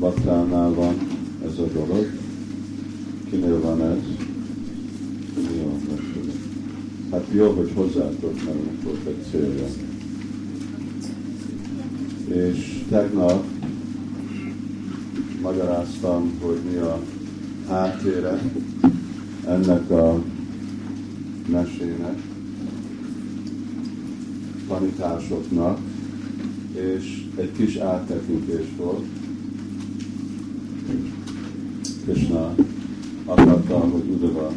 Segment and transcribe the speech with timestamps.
[0.00, 0.94] Batránál van
[1.44, 2.06] ez a dolog.
[3.30, 3.98] Kinél van ez?
[5.56, 5.80] Jó,
[7.10, 9.66] Hát jó, hogy hozzátok, mert volt egy célja.
[12.26, 13.44] És tegnap
[15.42, 17.02] magyaráztam, hogy mi a
[17.68, 18.40] háttére
[19.46, 20.22] ennek a
[21.48, 22.18] mesének,
[24.68, 25.78] tanításoknak,
[26.74, 29.04] és egy kis áttekintés volt.
[32.04, 32.54] Krishna
[33.24, 34.52] akarta, hogy Udava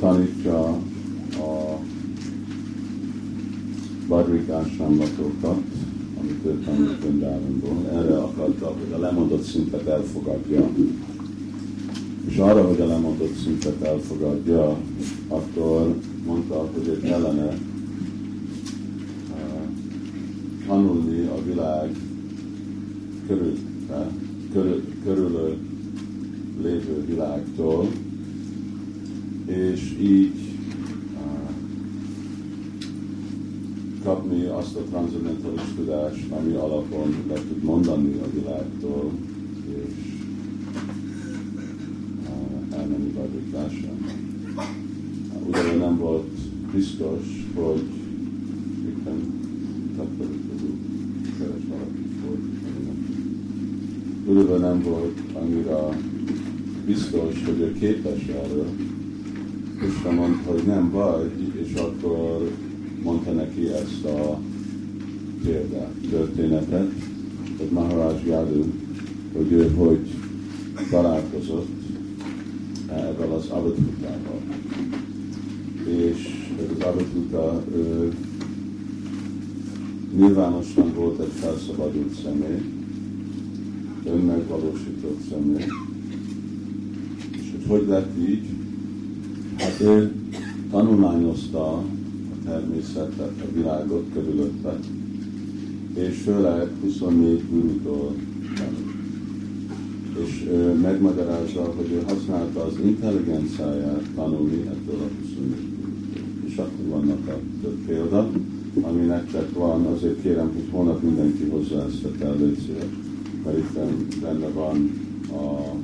[0.00, 0.60] tanítja
[1.38, 1.78] a
[4.08, 5.60] Badrik ásámlatokat,
[6.20, 7.90] amit ő tanult Vrindavanból.
[7.92, 10.70] Erre akarta, hogy a lemondott szintet elfogadja.
[12.28, 14.76] És arra, hogy a lemondott szintet elfogadja,
[15.28, 15.94] akkor
[16.26, 17.58] mondta, hogy ő kellene
[20.66, 22.07] tanulni a világ
[23.28, 23.58] körül,
[24.52, 25.56] körül, körül
[26.62, 27.88] lévő világtól,
[29.46, 30.56] és így
[34.04, 39.12] kapni azt a transzendentális tudást, ami alapon le tud mondani a világtól,
[39.66, 39.92] és
[42.72, 43.90] elmenni vadításra.
[45.46, 46.28] Ugyanúgy nem volt
[46.72, 47.97] biztos, hogy
[54.28, 55.96] Körülbelül nem volt annyira
[56.86, 58.66] biztos, hogy ő képes erről.
[59.88, 61.30] Isten mondta, hogy nem vagy,
[61.62, 62.50] és akkor
[63.02, 64.40] mondta neki ezt a
[65.44, 66.92] példát, történetet,
[67.58, 68.64] hogy Maharaj Yadu,
[69.32, 70.08] hogy ő hogy
[70.90, 71.68] találkozott
[72.88, 74.40] ebben az avatutával.
[75.84, 77.62] És az avatuta
[80.16, 82.77] nyilvánosan volt egy felszabadult személy,
[84.08, 85.64] önmegvalósított személy.
[87.32, 88.46] És hogy hogy lett így?
[89.56, 90.12] Hát ő
[90.70, 91.84] tanulmányozta a
[92.44, 94.78] természetet, a világot körülötte,
[95.94, 98.14] és főleg 24 gurutól
[100.24, 100.50] és
[100.82, 105.58] megmagyarázza, hogy ő használta az intelligenciáját tanulni ebből a 24
[106.46, 108.30] És akkor vannak a több példa,
[108.80, 112.10] ami nektek van, azért kérem, hogy holnap mindenki hozzá ezt a
[113.52, 114.90] mert itt benne van
[115.30, 115.74] a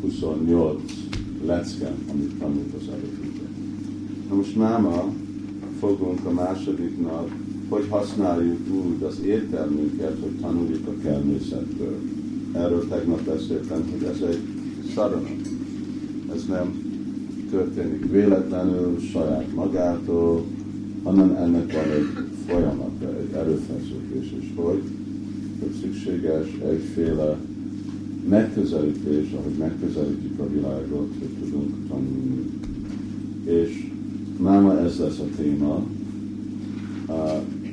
[0.00, 0.80] 28
[1.46, 3.22] lecke, amit tanult az előtt.
[4.28, 5.12] Na most máma
[5.78, 7.28] fogunk a másodiknak,
[7.68, 12.00] hogy használjuk úgy az értelmünket, hogy tanuljuk a természetből.
[12.52, 14.42] Erről tegnap beszéltem, hogy ez egy
[14.94, 15.28] szarana.
[16.34, 16.82] Ez nem
[17.50, 20.44] történik véletlenül, saját magától,
[21.02, 22.06] hanem ennek van egy
[22.46, 22.83] folyamata, egy
[23.44, 24.82] erőfeszítés is hogy,
[25.60, 27.36] hogy szükséges egyféle
[28.28, 32.50] megközelítés, ahogy megközelítjük a világot, hogy tudunk tanulni.
[33.44, 33.90] És
[34.38, 35.86] máma ez lesz a téma.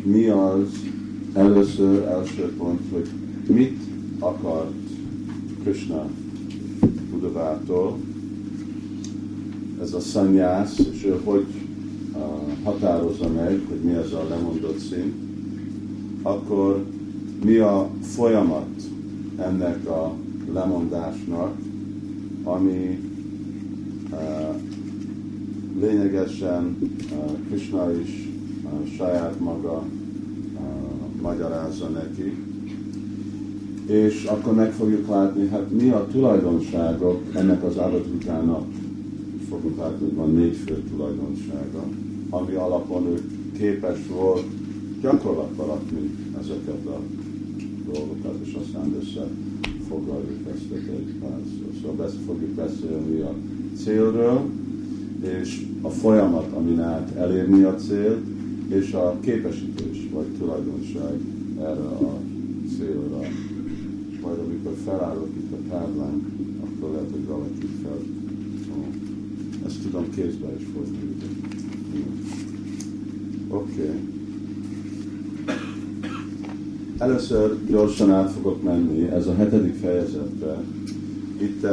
[0.04, 0.68] Mi az
[1.34, 3.08] először, első pont, hogy
[3.56, 3.80] mit
[4.20, 4.72] akart
[5.64, 6.10] Krishna
[7.12, 7.98] Budavától,
[9.82, 11.46] ez a szanyász, és ő hogy
[12.64, 15.31] határozza meg, hogy mi ez a lemondott szín,
[16.22, 16.86] akkor
[17.44, 18.82] mi a folyamat
[19.38, 20.14] ennek a
[20.54, 21.58] lemondásnak,
[22.44, 23.00] ami
[24.12, 24.56] uh,
[25.80, 26.78] lényegesen
[27.12, 28.30] uh, Krishna is
[28.64, 29.84] uh, saját maga
[31.22, 32.34] magyarázza neki,
[33.86, 38.66] és akkor meg fogjuk látni, hát mi a tulajdonságok ennek az adatutának.
[39.50, 41.84] Fogunk látni, hogy van négy fő tulajdonsága
[42.32, 43.22] ami alapon ő
[43.58, 44.46] képes volt
[45.02, 47.00] gyakorlatba rakni ezeket a
[47.94, 51.72] dolgokat, és aztán összefoglaljuk ezt egy párszor.
[51.82, 53.34] Szóval ezt fogjuk beszélni a
[53.76, 54.42] célről,
[55.40, 58.26] és a folyamat, amin át elérni a célt,
[58.68, 61.20] és a képesítés, vagy tulajdonság
[61.60, 62.20] erre a
[62.78, 63.20] célra.
[64.22, 66.26] Majd amikor felállok itt a táblán,
[66.64, 68.00] akkor lehet, hogy valaki fel.
[69.66, 71.16] Ezt tudom kézbe is fogni.
[73.50, 73.72] Oké.
[73.82, 74.21] Okay.
[77.02, 80.64] Először gyorsan át fogok menni, ez a hetedik fejezetbe.
[81.42, 81.68] Itt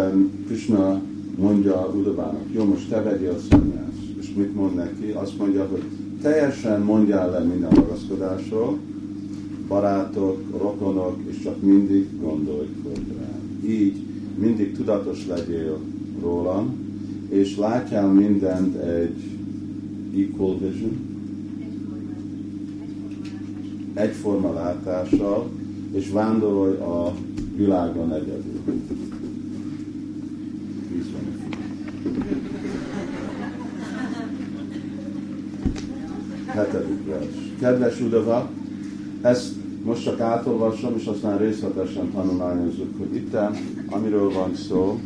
[0.46, 1.00] Krishna
[1.36, 4.19] mondja Udavának, jó, most te vegyél a szennyász.
[4.20, 5.10] És mit mond neki?
[5.14, 5.82] Azt mondja, hogy
[6.22, 8.78] teljesen mondjál le minden ragaszkodásról,
[9.69, 12.66] barátok, rokonok, és csak mindig gondolj
[13.19, 13.70] rám.
[13.70, 13.96] Így
[14.38, 15.78] mindig tudatos legyél
[16.20, 16.76] rólam,
[17.28, 19.22] és látjál mindent egy
[20.16, 21.07] equal vision,
[23.98, 25.50] egyforma látással,
[25.92, 27.14] és vándorolj a
[27.56, 28.62] világon egyedül.
[36.46, 37.24] Hetedik vers.
[37.60, 38.50] Kedves Udava,
[39.20, 39.52] ezt
[39.84, 43.36] most csak átolvasom, és aztán részletesen tanulmányozzuk, hogy itt,
[43.90, 45.00] amiről van szó,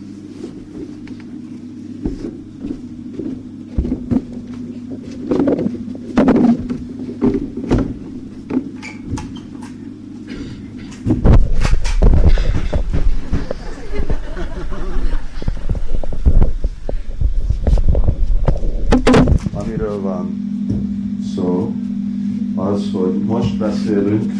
[23.62, 24.32] beszélünk,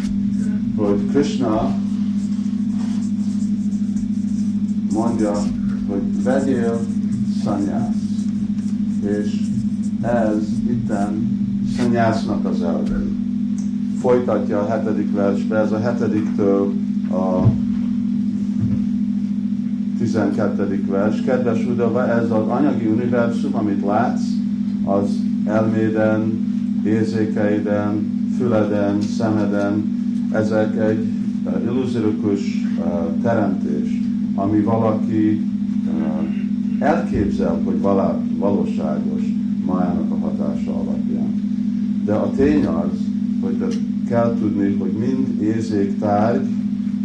[0.75, 1.75] hogy Krishna
[4.93, 5.31] mondja,
[5.87, 6.79] hogy vegyél
[7.43, 7.95] szanyász,
[9.03, 9.41] és
[10.01, 10.37] ez
[10.69, 11.39] itten
[11.77, 13.11] szanyásznak az elvei.
[14.43, 16.73] Folytatja a hetedik versbe, ez a hetediktől
[17.11, 17.45] a
[19.97, 20.85] 12.
[20.89, 21.21] vers.
[21.21, 24.21] Kedves Udava, ez az anyagi univerzum, amit látsz,
[24.83, 26.21] az elméden,
[26.85, 29.83] érzékeiden, füleden, szemeden,
[30.31, 31.07] ezek egy
[31.45, 32.41] uh, illuzorikus
[32.79, 33.89] uh, teremtés,
[34.35, 35.41] ami valaki
[35.85, 39.21] uh, elképzel, hogy valá, valóságos
[39.65, 41.41] májának a hatása alapján.
[42.05, 43.02] De a tény az,
[44.13, 46.47] kell tudni, hogy mind érzéktárgy,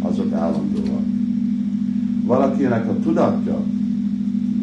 [0.01, 1.03] azok állandóak.
[2.25, 3.59] Valakinek a tudatja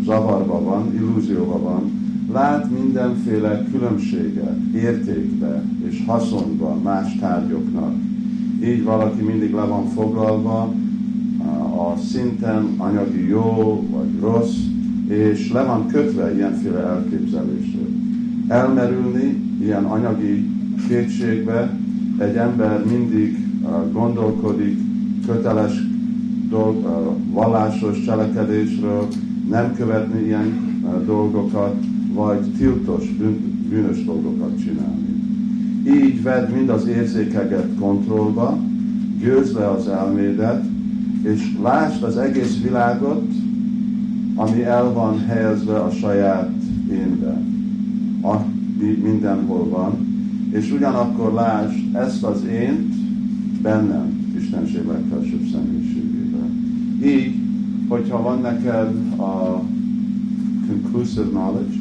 [0.05, 1.91] zavarba van, illúzióban van,
[2.33, 7.95] lát mindenféle különbséget, értékbe és haszonba más tárgyoknak.
[8.65, 10.75] Így valaki mindig le van foglalva
[11.77, 14.57] a szinten anyagi jó vagy rossz,
[15.09, 17.81] és le van kötve ilyenféle elképzelésre.
[18.49, 20.51] Elmerülni ilyen anyagi
[20.89, 21.85] kétségbe,
[22.19, 23.39] egy ember mindig
[23.93, 24.79] gondolkodik
[25.27, 25.73] köteles
[26.49, 26.87] dolg,
[27.31, 29.07] vallásos cselekedésről,
[29.51, 31.75] nem követni ilyen dolgokat,
[32.13, 33.05] vagy tiltos,
[33.69, 35.23] bűnös dolgokat csinálni.
[35.87, 38.59] Így vedd mind az érzékeket kontrollba,
[39.19, 40.65] győzd le az elmédet,
[41.23, 43.29] és lásd az egész világot,
[44.35, 46.53] ami el van helyezve a saját
[46.91, 47.41] énbe,
[48.21, 50.16] ami mindenhol van,
[50.57, 52.95] és ugyanakkor lásd ezt az ént
[53.63, 56.75] bennem, Istenség legfelsőbb személyiségében.
[57.05, 57.35] Így,
[57.89, 59.63] hogyha van neked a
[60.69, 61.75] conclusive knowledge,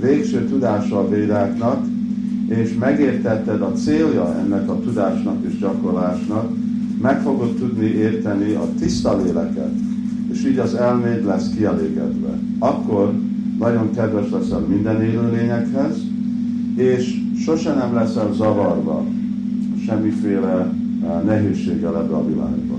[0.00, 1.86] végső tudása a védáknak,
[2.48, 6.52] és megértetted a célja ennek a tudásnak és gyakorlásnak,
[7.02, 9.72] meg fogod tudni érteni a tiszta léleket,
[10.32, 12.38] és így az elméd lesz kielégedve.
[12.58, 13.14] Akkor
[13.60, 15.96] nagyon kedves leszel minden élőlényekhez,
[16.76, 19.04] és sose nem leszel zavarva
[19.86, 22.78] semmiféle eh, nehézséggel ebbe a világba.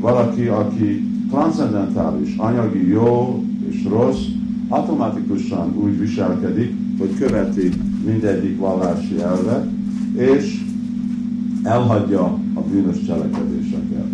[0.00, 4.22] Valaki, aki transzendentális, anyagi jó és rossz,
[4.68, 7.70] automatikusan úgy viselkedik, hogy követi
[8.04, 9.66] mindegyik vallási elvet,
[10.16, 10.60] és
[11.62, 12.24] elhagyja
[12.54, 14.06] a bűnös cselekedéseket.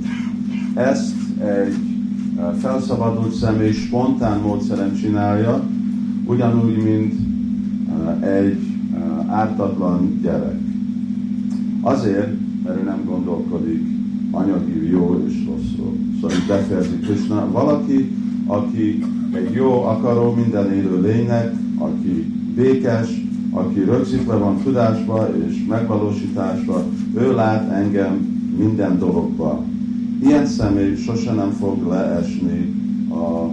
[0.74, 1.74] Ezt egy
[2.36, 5.62] eh, felszabadult személy spontán módszeren csinálja,
[6.26, 7.14] ugyanúgy, mint
[8.22, 8.58] eh, egy
[8.94, 10.58] eh, ártatlan gyerek.
[11.80, 12.32] Azért,
[12.64, 13.94] mert ő nem gondolkodik
[14.30, 15.92] anyagi jó és rosszról.
[16.20, 17.50] Szóval itt befejezi Krishna.
[17.50, 18.12] Valaki,
[18.46, 23.08] aki egy jó akaró minden élő lénynek, aki békes,
[23.50, 26.84] aki rögzítve van tudásba és megvalósításba,
[27.14, 28.12] ő lát engem
[28.58, 29.64] minden dologba.
[30.22, 32.74] Ilyen személy sose nem fog leesni
[33.08, 33.52] a, a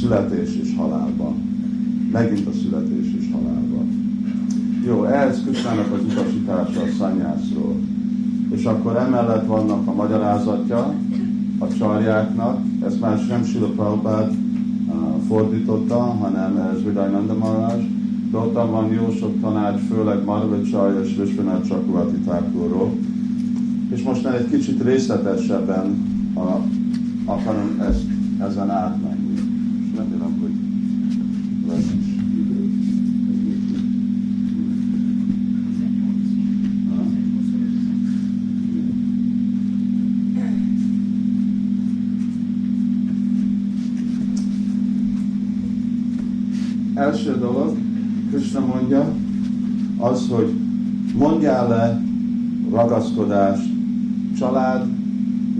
[0.00, 1.27] születés és halálba.
[2.12, 3.82] Megint a születés és halálba.
[4.86, 7.80] Jó, ehhez Köszönnek az utasítása a szanyászról.
[8.50, 10.94] És akkor emellett vannak a magyarázatja
[11.58, 14.32] a csarjáknak, ezt már nem Sila Prabhupád
[15.28, 17.88] fordította, hanem ez Vidaynanda Maharaj.
[18.30, 22.92] De ott van jó sok tanács, főleg Marvacsaj és Vishwanath Chakravarti Thakurról.
[23.90, 26.60] És most egy kicsit részletesebben a,
[27.24, 28.04] akarom ezt,
[28.40, 29.34] ezen átmenni.
[29.34, 30.67] És remélem, hogy.
[47.08, 47.76] Első dolog,
[48.30, 49.12] Krishna mondja,
[49.98, 50.52] az, hogy
[51.18, 52.02] mondjál le
[52.70, 53.68] ragaszkodást,
[54.38, 54.86] család,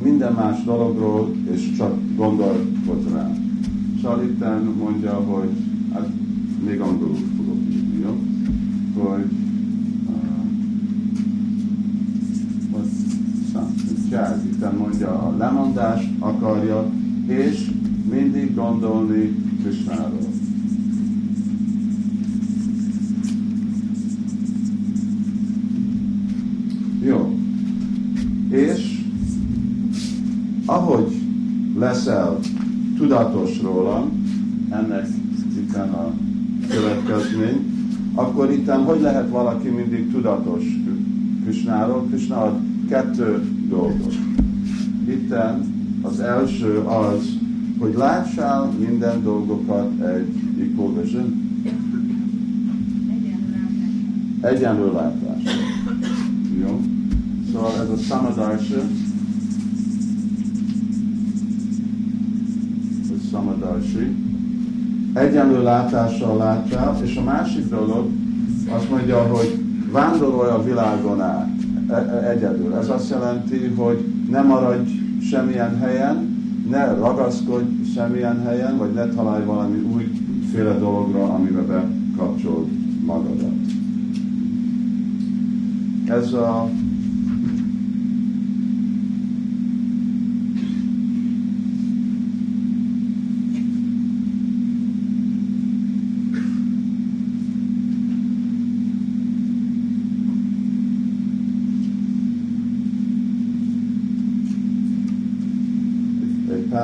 [0.02, 3.30] minden más dologról, és csak gondolkodj rá.
[4.02, 5.67] Salitten mondja, hogy
[6.64, 8.18] még angolul fogok írni, jó?
[9.02, 9.24] Hogy
[10.06, 10.28] uh,
[14.10, 16.90] Csárditen mondja a lemondást, akarja,
[17.26, 17.70] és
[18.10, 20.28] mindig gondolni Krisnáról.
[27.00, 27.38] Jó.
[28.48, 29.02] És
[30.66, 31.22] ahogy
[31.78, 32.38] leszel
[32.96, 34.26] tudatos rólam,
[34.70, 35.08] ennek
[35.56, 36.12] itt a
[37.28, 37.72] következmény,
[38.14, 40.64] akkor itt hogy lehet valaki mindig tudatos
[41.44, 42.06] Krishnáról?
[42.10, 44.14] Krishna ad kettő dolgot.
[45.08, 45.34] Itt
[46.02, 47.38] az első az,
[47.78, 51.46] hogy lássál minden dolgokat egy equal vision.
[54.40, 55.42] Egyenlő látás.
[56.60, 56.80] Jó?
[57.52, 58.82] Szóval ez a samadarsa,
[63.08, 64.27] vagy samadarsi,
[65.18, 68.10] egyenlő látással látjál, és a másik dolog
[68.70, 69.58] azt mondja, hogy
[69.92, 71.48] vándorolj a világon át
[71.88, 72.74] e, e, egyedül.
[72.74, 74.90] Ez azt jelenti, hogy ne maradj
[75.30, 76.36] semmilyen helyen,
[76.70, 82.66] ne ragaszkodj semmilyen helyen, vagy ne találj valami újféle dologra, amiben bekapcsolod
[83.04, 83.52] magadat.
[86.06, 86.68] Ez a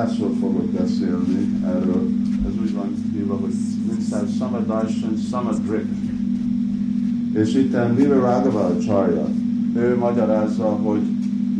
[0.05, 2.09] párszor fogok beszélni erről.
[2.45, 3.53] Ez úgy van hívva, hogy
[3.87, 5.85] Minszer Samadarshan Samadrik.
[7.33, 9.27] És itt Mira Raghava Charya,
[9.75, 11.01] ő magyarázza, hogy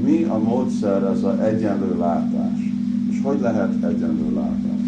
[0.04, 2.60] mi a módszer ez az egyenlő látás.
[3.10, 4.82] És hogy lehet egyenlő látás?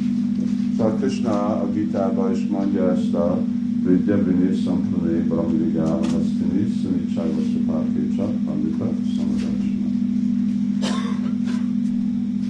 [0.77, 3.39] Szóval Krishna a Gitában is mondja ezt a
[3.83, 8.89] Vidyabini Samprane Brahmirigálam, azt tini, Szunicsajva Szupárkécsa, Pandita,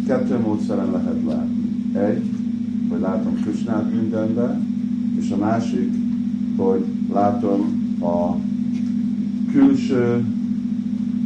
[0.08, 1.92] kettő módszeren lehet látni.
[1.94, 2.24] Egy,
[2.90, 4.68] hogy látom Krisnát mindenben,
[5.20, 5.94] és a másik,
[6.56, 7.60] hogy látom
[8.02, 8.36] a
[9.52, 10.26] külső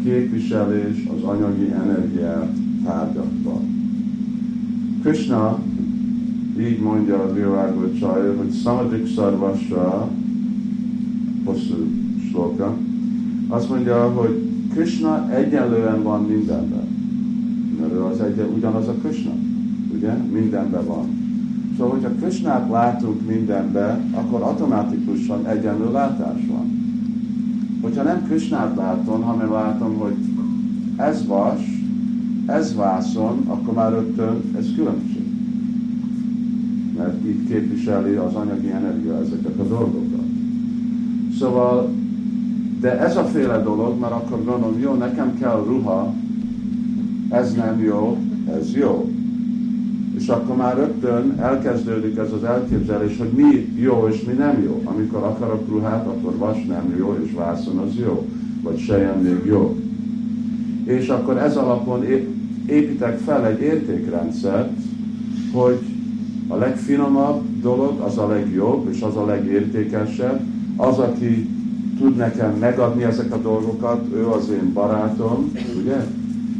[0.03, 2.51] képviselés, az anyagi energiát
[2.83, 3.61] tárgyakban.
[5.01, 5.59] Krishna
[6.59, 10.09] így mondja a Virágó Csaj, hogy Samadik Szarvasra,
[11.43, 11.87] hosszú
[12.29, 12.77] sloka,
[13.47, 16.80] azt mondja, hogy Krishna egyenlően van mindenben
[17.93, 19.31] ő az egy, ugyanaz a Krishna,
[19.93, 20.13] ugye?
[20.13, 21.21] Mindenben van.
[21.77, 26.79] Szóval, hogyha Krishnát látunk mindenben, akkor automatikusan egyenlő látás van.
[27.81, 30.15] Hogyha nem Krishnát látom, hanem látom, hogy
[30.95, 31.61] ez vas,
[32.45, 35.25] ez vászon, akkor már rögtön ez különbség.
[36.97, 40.25] Mert itt képviseli az anyagi energia ezeket a dolgokat.
[41.39, 41.89] Szóval,
[42.79, 46.13] de ez a féle dolog, mert akkor gondolom, jó, nekem kell ruha,
[47.31, 48.17] ez nem jó,
[48.57, 49.09] ez jó.
[50.17, 54.81] És akkor már rögtön elkezdődik ez az elképzelés, hogy mi jó és mi nem jó.
[54.83, 58.27] Amikor akarok ruhát, akkor vas nem jó, és vászon az jó,
[58.61, 59.77] vagy sejem még jó.
[60.83, 62.03] És akkor ez alapon
[62.65, 64.71] építek fel egy értékrendszert,
[65.53, 65.79] hogy
[66.47, 70.41] a legfinomabb dolog az a legjobb, és az a legértékesebb.
[70.75, 71.49] Az, aki
[71.99, 76.05] tud nekem megadni ezek a dolgokat, ő az én barátom, ugye?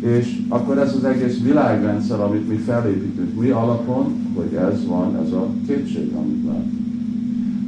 [0.01, 5.31] És akkor ez az egész világrendszer, amit mi felépítünk, mi alapon, hogy ez van, ez
[5.31, 6.79] a kétség, amit látunk.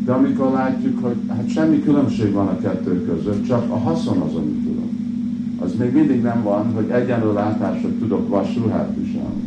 [0.06, 4.36] De amikor látjuk, hogy hát semmi különbség van a kettő között, csak a haszon az,
[4.36, 4.90] amit tudom.
[5.60, 9.42] Az még mindig nem van, hogy egyenlő látásra tudok vasruhát viselni.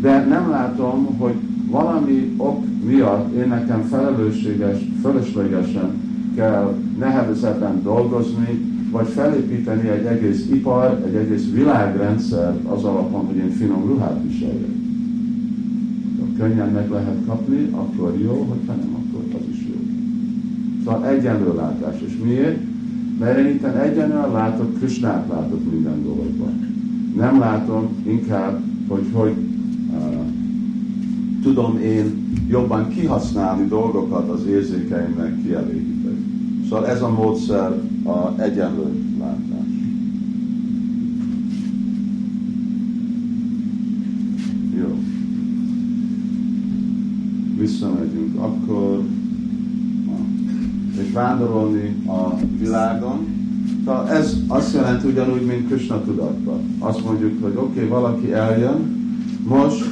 [0.00, 1.34] De nem látom, hogy
[1.70, 5.90] valami ok miatt én nekem felelősséges, fölöslegesen
[6.34, 13.50] kell nehezebben dolgozni, vagy felépíteni egy egész ipar, egy egész világrendszer az alapon, hogy én
[13.50, 14.76] finom ruhát viseljek.
[16.18, 19.80] Ha könnyen meg lehet kapni, akkor jó, hogyha nem, akkor az is jó.
[20.84, 22.00] Szóval egyenlő látás.
[22.06, 22.58] És miért?
[23.18, 26.74] Mert én itt egyenlően látok, Krisnát látok minden dologban.
[27.16, 29.32] Nem látom inkább, hogy hogy
[29.92, 30.24] uh,
[31.42, 35.97] tudom én jobban kihasználni dolgokat az érzékeimnek kielégíteni.
[36.68, 37.72] Szóval ez a módszer
[38.04, 39.66] a egyenlő látás.
[44.76, 44.98] Jó.
[47.58, 49.02] Visszamegyünk akkor,
[51.00, 53.26] és vándorolni a világon.
[53.84, 56.60] Tehát ez azt jelenti ugyanúgy, mint Krishna tudatban.
[56.78, 59.06] Azt mondjuk, hogy oké, okay, valaki eljön,
[59.48, 59.84] most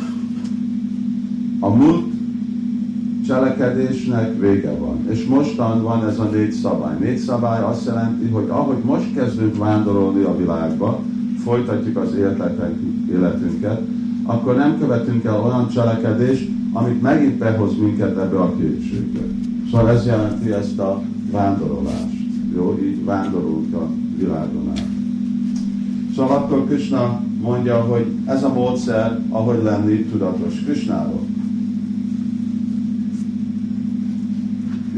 [1.61, 2.16] a múlt
[3.27, 5.07] cselekedésnek vége van.
[5.11, 6.97] És mostan van ez a négy szabály.
[7.01, 11.01] Négy szabály azt jelenti, hogy ahogy most kezdünk vándorolni a világba,
[11.45, 12.15] folytatjuk az
[13.11, 13.81] életünket,
[14.23, 19.21] akkor nem követünk el olyan cselekedést, amit megint behoz minket ebbe a kétségbe.
[19.71, 22.15] Szóval ez jelenti ezt a vándorolást.
[22.55, 24.87] Jó, így vándorolunk a világon át.
[26.17, 31.36] Szóval akkor Krishna mondja, hogy ez a módszer, ahogy lenni tudatos Krishnáról.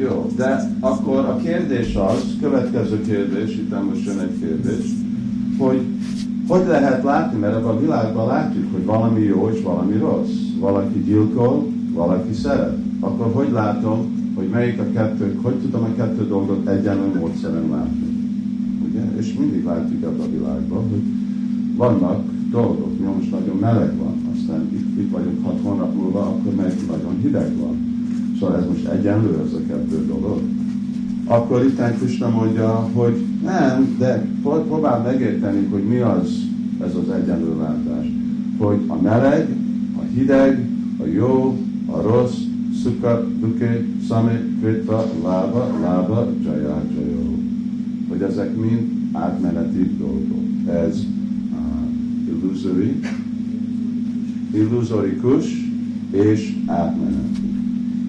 [0.01, 4.85] Jó, de akkor a kérdés az, következő kérdés, itt most jön egy kérdés,
[5.59, 5.81] hogy
[6.49, 10.31] hogy lehet látni, mert ebben a világban látjuk, hogy valami jó és valami rossz.
[10.59, 12.77] Valaki gyilkol, valaki szeret.
[13.01, 18.07] Akkor hogy látom, hogy melyik a kettő, hogy tudom a kettő dolgot egyenlő módszeren látni?
[18.89, 19.01] Ugye?
[19.19, 21.03] És mindig látjuk ebben a világban, hogy
[21.77, 26.55] vannak dolgok, mi most nagyon meleg van, aztán itt, itt vagyunk hat hónap múlva, akkor
[26.55, 27.88] meg nagyon hideg van.
[28.39, 30.41] Szóval ez most egyenlő ez a kettő dolog.
[31.25, 36.47] Akkor itt Krishna mondja, hogy nem, de próbál megérteni, hogy mi az
[36.85, 38.07] ez az egyenlő látás.
[38.59, 39.49] Hogy a meleg,
[39.97, 40.69] a hideg,
[40.99, 42.37] a jó, a rossz,
[42.83, 47.19] szuka, duke, szame, krita, lába, lába, jaya, jaya.
[48.09, 50.75] Hogy ezek mind átmeneti dolgok.
[50.87, 51.05] Ez
[51.53, 53.01] uh, illusory,
[54.53, 55.45] illuzorikus
[56.11, 57.28] és átmeneti.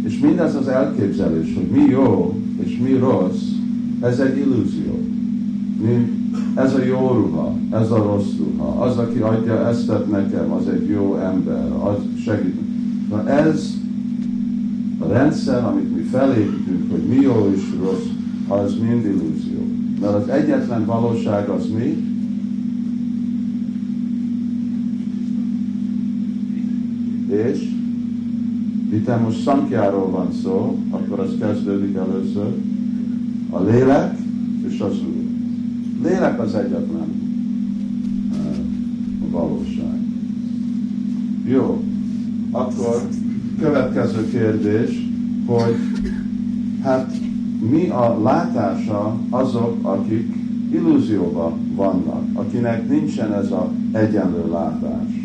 [0.09, 3.41] És mindez az elképzelés, hogy mi jó és mi rossz,
[4.01, 4.99] ez egy illúzió.
[5.81, 6.11] Mi,
[6.55, 10.87] ez a jó ruha, ez a rossz ruha, az, aki adja ezt nekem, az egy
[10.87, 12.59] jó ember, az segít.
[13.09, 13.73] Na ez
[14.99, 18.07] a rendszer, amit mi felépítünk, hogy mi jó és rossz,
[18.47, 19.61] az mind illúzió.
[20.01, 22.07] Mert az egyetlen valóság az mi?
[27.35, 27.78] És
[28.91, 32.53] itt most szankjáról van szó, akkor az kezdődik először.
[33.49, 34.17] A lélek
[34.67, 35.23] és az úr.
[36.03, 37.27] Lélek az egyetlen
[39.21, 39.99] a valóság.
[41.45, 41.83] Jó,
[42.51, 43.07] akkor
[43.59, 45.07] következő kérdés,
[45.45, 45.75] hogy
[46.83, 47.11] hát
[47.69, 50.33] mi a látása azok, akik
[50.71, 55.18] illúzióban vannak, akinek nincsen ez a egyenlő látás.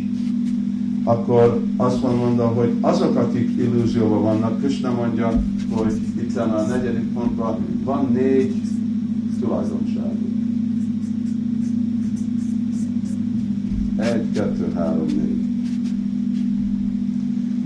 [1.05, 7.57] Akkor azt mondom, hogy azok, akik illúzióban vannak, Krishna mondja, hogy itt a negyedik pontban
[7.85, 8.55] van négy
[9.41, 10.13] tulajdonság.
[13.97, 15.45] Egy, kettő, három, négy.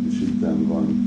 [0.08, 1.06] És itten van.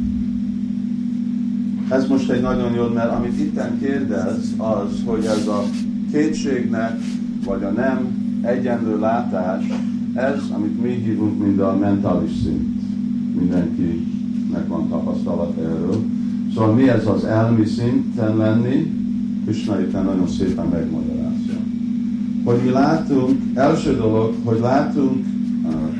[1.89, 5.63] Ez most egy nagyon jó, mert amit itten kérdez, az, hogy ez a
[6.11, 6.99] kétségnek,
[7.45, 9.63] vagy a nem egyenlő látás,
[10.13, 12.81] ez, amit mi hívunk, mind a mentális szint.
[13.39, 15.97] Mindenkinek van tapasztalat erről.
[16.53, 18.93] Szóval mi ez az elmi szinten lenni,
[19.45, 21.53] Krishna itt nagyon szépen megmagyarázza.
[22.43, 25.25] Hogy mi látunk, első dolog, hogy látunk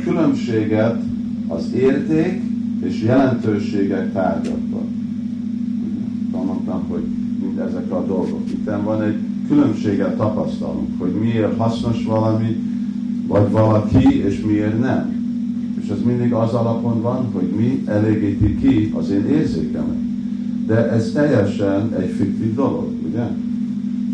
[0.04, 1.02] különbséget
[1.48, 2.42] az érték
[2.84, 5.00] és jelentőségek tárgyakban.
[6.32, 7.04] Mondtam, hogy
[7.42, 8.50] mind ezek a dolgok.
[8.50, 9.16] Itt van egy
[9.48, 12.71] különbséget tapasztalunk, hogy miért hasznos valami,
[13.32, 15.20] vagy valaki, és miért nem.
[15.84, 20.00] És ez mindig az alapon van, hogy mi elégíti ki az én érzékemet.
[20.66, 23.28] De ez teljesen egy fiktív dolog, ugye?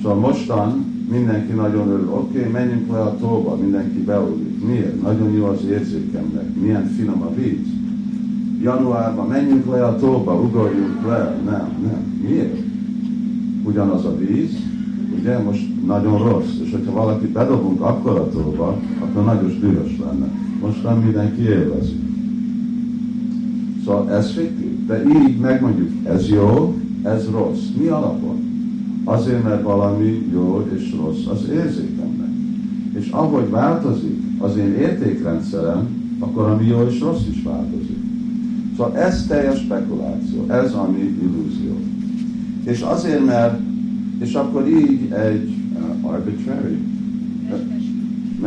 [0.02, 4.66] Szóval mostan mindenki nagyon örül, oké, okay, menjünk le a tóba, mindenki beugrik.
[4.68, 5.02] Miért?
[5.02, 7.68] Nagyon jó az érzékemnek, milyen finom a víz.
[8.62, 11.42] Januárban menjünk le a tóba, ugorjunk le.
[11.46, 12.22] Nem, nem.
[12.28, 12.58] Miért?
[13.64, 14.58] Ugyanaz a víz,
[15.20, 18.78] ugye most nagyon rossz, és hogyha valaki bedobunk akkor a tóba,
[19.08, 20.28] akkor nagyon dühös lenne.
[20.62, 21.96] Most nem mindenki élvezi.
[23.86, 24.86] Szóval ez fiktív.
[24.86, 27.64] De így megmondjuk, ez jó, ez rossz.
[27.80, 28.36] Mi alapon?
[29.04, 32.30] Azért, mert valami jó és rossz az érzékemnek.
[32.94, 35.88] És ahogy változik az én értékrendszerem,
[36.20, 37.98] akkor ami jó és rossz is változik.
[38.78, 41.80] Szóval ez teljes spekuláció, ez ami illúzió.
[42.64, 43.60] És azért, mert,
[44.20, 45.54] és akkor így egy
[46.04, 46.78] uh, arbitrary,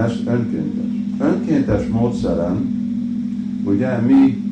[0.00, 0.84] mes önkéntes.
[1.18, 2.78] Önkéntes módszeren,
[3.64, 4.42] ugye mi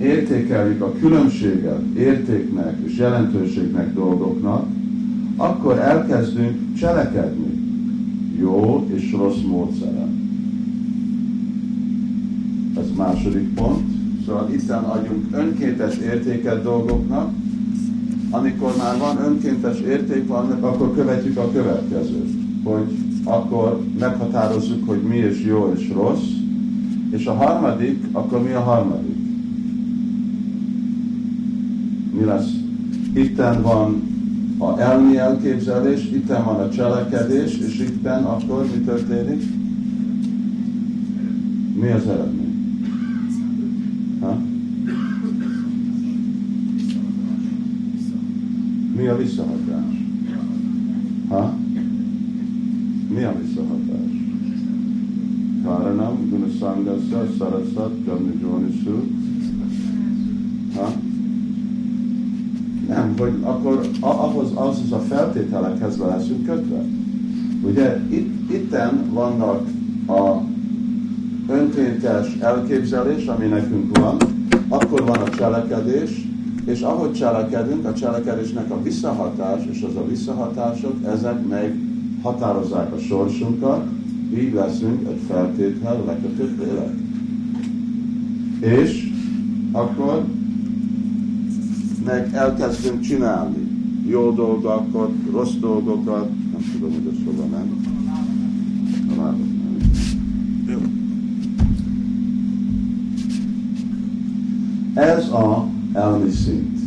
[0.00, 4.66] értékeljük a különbséget értéknek és jelentőségnek dolgoknak,
[5.36, 7.62] akkor elkezdünk cselekedni
[8.38, 10.22] jó és rossz módszeren.
[12.78, 13.92] Ez második pont.
[14.26, 17.32] Szóval itt adjunk önkéntes értéket dolgoknak,
[18.30, 22.30] amikor már van önkéntes érték van, akkor követjük a következőt,
[22.64, 26.28] hogy akkor meghatározzuk, hogy mi is jó és rossz,
[27.10, 29.16] és a harmadik, akkor mi a harmadik?
[32.12, 32.50] Mi lesz?
[33.14, 34.02] Itten van
[34.58, 39.42] a elmi elképzelés, itten van a cselekedés, és itten akkor mi történik?
[41.80, 42.78] Mi az eredmény?
[44.20, 44.38] Ha?
[48.96, 49.84] Mi a visszahatás?
[51.28, 51.54] Ha?
[53.08, 54.12] Mi a visszahatás?
[55.64, 58.96] Karanam, Gunasangasa, Sarasat, Jamnijonisu.
[60.74, 60.92] Ha?
[62.88, 66.84] Nem, hogy akkor ahhoz, ahhoz a feltételekhez leszünk kötve.
[67.62, 69.68] Ugye itt, itten vannak
[70.06, 70.42] a
[71.48, 74.16] önkéntes elképzelés, ami nekünk van,
[74.68, 76.28] akkor van a cselekedés,
[76.64, 81.78] és ahogy cselekedünk, a cselekedésnek a visszahatás, és az a visszahatások, ezek meg
[82.22, 83.86] határozzák a sorsunkat,
[84.34, 86.94] így leszünk egy feltétel lekötött lélek.
[88.60, 89.08] És
[89.72, 90.24] akkor
[92.04, 93.74] meg elkezdünk csinálni
[94.06, 97.92] jó dolgokat, rossz dolgokat, nem tudom, hogy a szóval nem.
[104.94, 106.78] Ez a elmi szint.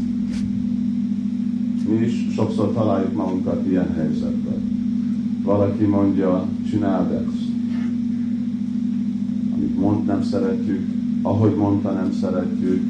[1.90, 4.76] Mi is sokszor találjuk magunkat ilyen helyzetben.
[5.44, 7.46] Valaki mondja, csináld ezt.
[9.54, 10.90] Amit mond, nem szeretjük,
[11.22, 12.84] ahogy mondta, nem szeretjük.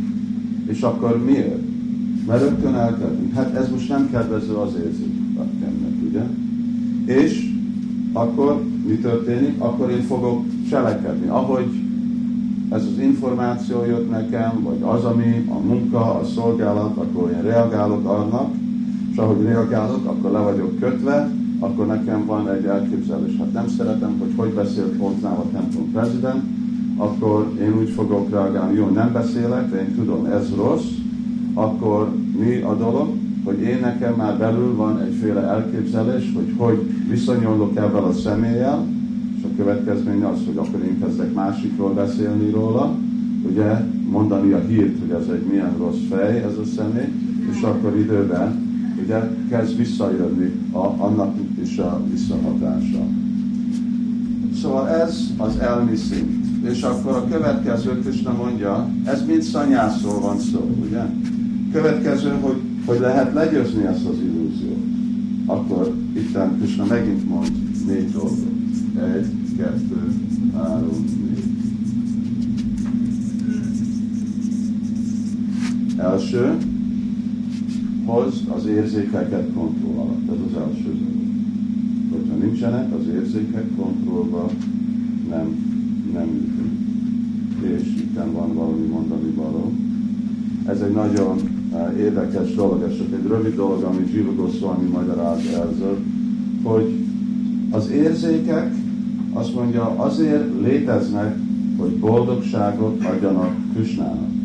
[0.65, 1.66] És akkor miért?
[2.27, 3.33] Mert rögtön elkezdünk.
[3.33, 6.23] Hát ez most nem kedvező az érzékennek, ugye?
[7.05, 7.49] És
[8.13, 9.61] akkor mi történik?
[9.61, 11.27] Akkor én fogok cselekedni.
[11.27, 11.65] Ahogy
[12.69, 18.05] ez az információ jött nekem, vagy az, ami a munka, a szolgálat, akkor én reagálok
[18.05, 18.53] annak,
[19.11, 23.37] és ahogy reagálok, akkor le vagyok kötve, akkor nekem van egy elképzelés.
[23.37, 26.43] Hát nem szeretem, hogy hogy beszélt hozzám a templom prezident,
[26.97, 30.96] akkor én úgy fogok reagálni, jó, nem beszélek, de én tudom, ez rossz,
[31.57, 33.07] akkor mi a dolog?
[33.43, 38.85] Hogy én nekem már belül van egyféle elképzelés, hogy hogy viszonyulok ebben a személlyel,
[39.37, 42.95] és a következmény az, hogy akkor én kezdek másikról beszélni róla,
[43.49, 43.71] ugye
[44.09, 47.11] mondani a hírt, hogy ez egy milyen rossz fej ez a személy,
[47.51, 48.65] és akkor időben
[49.03, 53.05] ugye kezd visszajönni a, annak is a visszahatása.
[54.61, 56.45] Szóval ez az elmi szint.
[56.65, 61.01] És akkor a következő Krishna mondja, ez mind szanyászról van szó, ugye?
[61.71, 64.85] Következő, hogy, hogy lehet legyőzni ezt az illúziót.
[65.45, 67.51] Akkor itt Krishna megint mond
[67.87, 68.45] négy dolgot.
[69.15, 69.27] Egy,
[69.57, 70.11] kettő,
[70.53, 71.43] három, négy.
[75.97, 76.57] Első,
[78.05, 80.29] hozd az érzékeket kontroll alatt.
[80.29, 81.15] Ez az első dolog.
[82.11, 84.51] Hogyha nincsenek az érzékek kontrollba,
[85.29, 85.47] nem,
[86.13, 86.75] nem működik.
[87.79, 89.71] És itt van valami mondani való.
[90.65, 91.56] Ez egy nagyon
[91.97, 95.97] érdekes dolog, ez csak egy rövid dolog, amit Jiva Goswami magyaráz ezzel,
[96.63, 96.93] hogy
[97.71, 98.73] az érzékek
[99.33, 101.37] azt mondja, azért léteznek,
[101.77, 104.35] hogy boldogságot adjanak Krishnának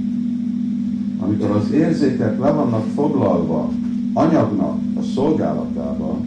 [1.22, 3.70] amikor az érzékek le vannak foglalva
[4.12, 6.20] anyagnak a szolgálatába,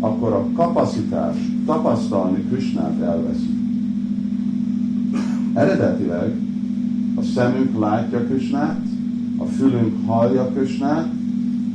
[0.00, 3.50] akkor a kapacitás tapasztalni Krisnát elveszi.
[5.54, 6.36] Eredetileg
[7.16, 8.80] a szemünk látja Krisnát,
[9.58, 11.08] fülünk hallja Krisnát,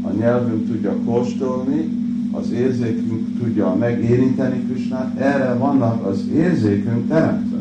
[0.02, 1.90] a nyelvünk tudja kóstolni,
[2.32, 7.58] az érzékünk tudja megérinteni Krisnát, erre vannak az érzékünk teremtve.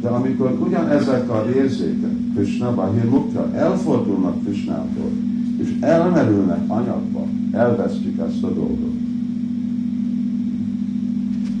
[0.00, 5.10] De amikor ugyanezek az érzékek Krishna, Bahir Mukta, elfordulnak Krishnától,
[5.56, 8.94] és elmerülnek anyagba, elvesztjük ezt a dolgot.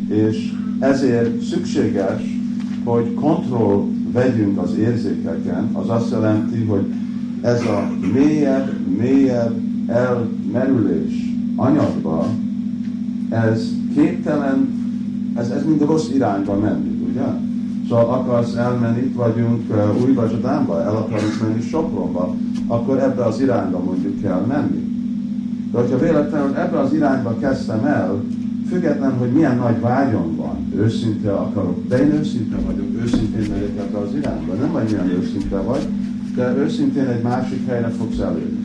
[0.08, 2.22] És ezért szükséges,
[2.84, 6.84] hogy kontroll vegyünk az érzékeken, az azt jelenti, hogy
[7.40, 12.26] ez a mélyebb, mélyebb elmerülés anyagba,
[13.30, 14.68] ez képtelen,
[15.36, 17.26] ez, ez mind rossz irányba menni, ugye?
[17.88, 19.62] Szóval akarsz elmenni, itt vagyunk
[20.04, 22.34] új Bajsadánba, el akarunk menni Sopronba,
[22.66, 24.86] akkor ebbe az irányba mondjuk kell menni.
[25.72, 28.22] De hogyha véletlenül ebbe az irányba kezdtem el,
[28.68, 33.98] független, hogy milyen nagy vágyom van, őszinte akarok, de én őszinte vagyok, őszintén megyek ebbe
[33.98, 34.52] az irányba.
[34.52, 35.86] Nem vagy milyen őszinte vagy,
[36.38, 38.58] de őszintén egy másik helyre fogsz előni.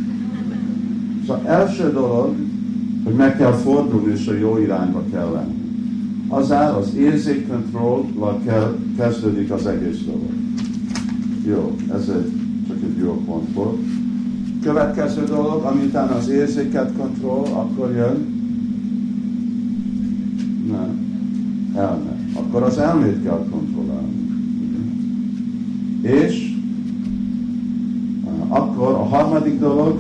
[1.28, 2.36] Szóval első dolog,
[3.04, 5.62] hogy meg kell fordulni, és a jó irányba kell lenni
[6.28, 10.32] az áll, az érzékkontrollval kell, kezdődik az egész dolog.
[11.48, 12.32] Jó, ez egy,
[12.68, 13.78] csak egy jó pont volt.
[14.62, 18.42] Következő dolog, amitán az érzéket kontroll, akkor jön,
[20.68, 21.04] nem,
[21.76, 22.18] elme.
[22.34, 24.22] Akkor az elmét kell kontrollálni.
[26.02, 26.53] És
[28.84, 30.00] akkor a harmadik dolog,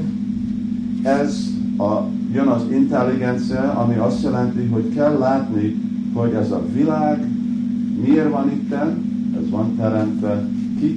[1.03, 5.75] ez a, jön az intelligencia, ami azt jelenti, hogy kell látni
[6.13, 7.27] hogy ez a világ
[8.05, 10.47] miért van itten, ez van teremtve,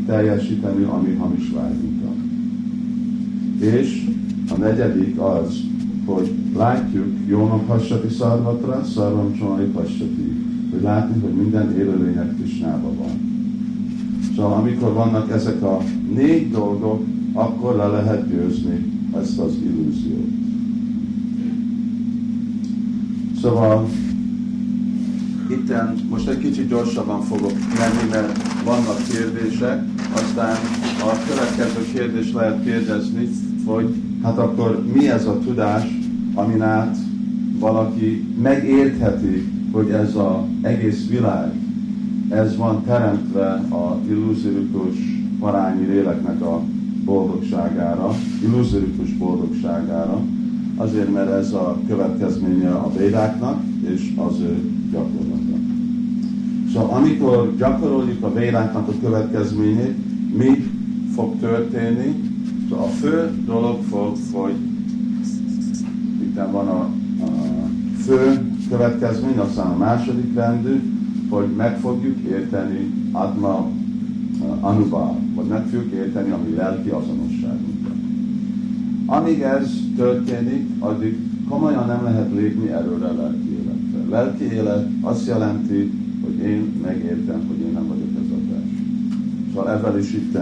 [0.07, 2.15] teljesíteni, ami hamis vágyunkat.
[3.59, 4.11] És
[4.51, 5.61] a negyedik az,
[6.05, 13.41] hogy látjuk Jónak Hassati Szarvatra, Szarvam Csonai Hassati, hogy látni, hogy minden élőlények Krisnában van.
[14.37, 15.79] Szóval amikor vannak ezek a
[16.15, 17.05] négy dolgok,
[17.37, 20.29] akkor le lehet győzni ezt az illúziót.
[23.41, 23.89] Szóval
[25.51, 29.83] itten most egy kicsit gyorsabban fogok menni, mert vannak kérdések,
[30.15, 30.57] aztán
[31.01, 33.29] a következő kérdés lehet kérdezni,
[33.65, 35.83] hogy hát akkor mi ez a tudás,
[36.35, 36.97] amin át
[37.59, 41.53] valaki megértheti, hogy ez az egész világ,
[42.29, 44.97] ez van teremtve a illúziókus
[45.39, 46.63] parányi léleknek a
[47.05, 50.21] boldogságára, illúziókus boldogságára,
[50.77, 55.57] azért, mert ez a következménye a védáknak és az ő gyakorlata.
[56.73, 59.97] Szóval amikor gyakoroljuk a védáknak a következményét,
[60.37, 60.71] mi
[61.15, 62.15] fog történni?
[62.69, 64.55] Szóval a fő dolog fog, hogy
[66.21, 66.81] itt van a,
[67.25, 67.31] a
[67.99, 70.81] fő következmény, aztán a második rendű,
[71.29, 73.69] hogy meg fogjuk érteni Atma
[74.61, 77.95] Anubhav, vagy meg fogjuk érteni a mi lelki azonosságunkat.
[79.07, 84.11] Amíg ez történik, addig komolyan nem lehet lépni előre lelki életre.
[84.11, 85.93] Lelki élet azt jelenti,
[86.25, 88.73] hogy én megértem, hogy én nem vagyok ez a test.
[89.55, 90.39] Szóval ezzel is itt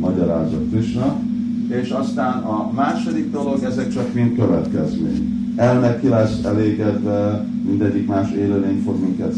[0.00, 1.20] magyarázza Krishna,
[1.68, 5.34] és aztán a második dolog, ezek csak mind következmény.
[5.56, 9.34] Elme ki lesz elégedve, mindegyik más élőlény fog minket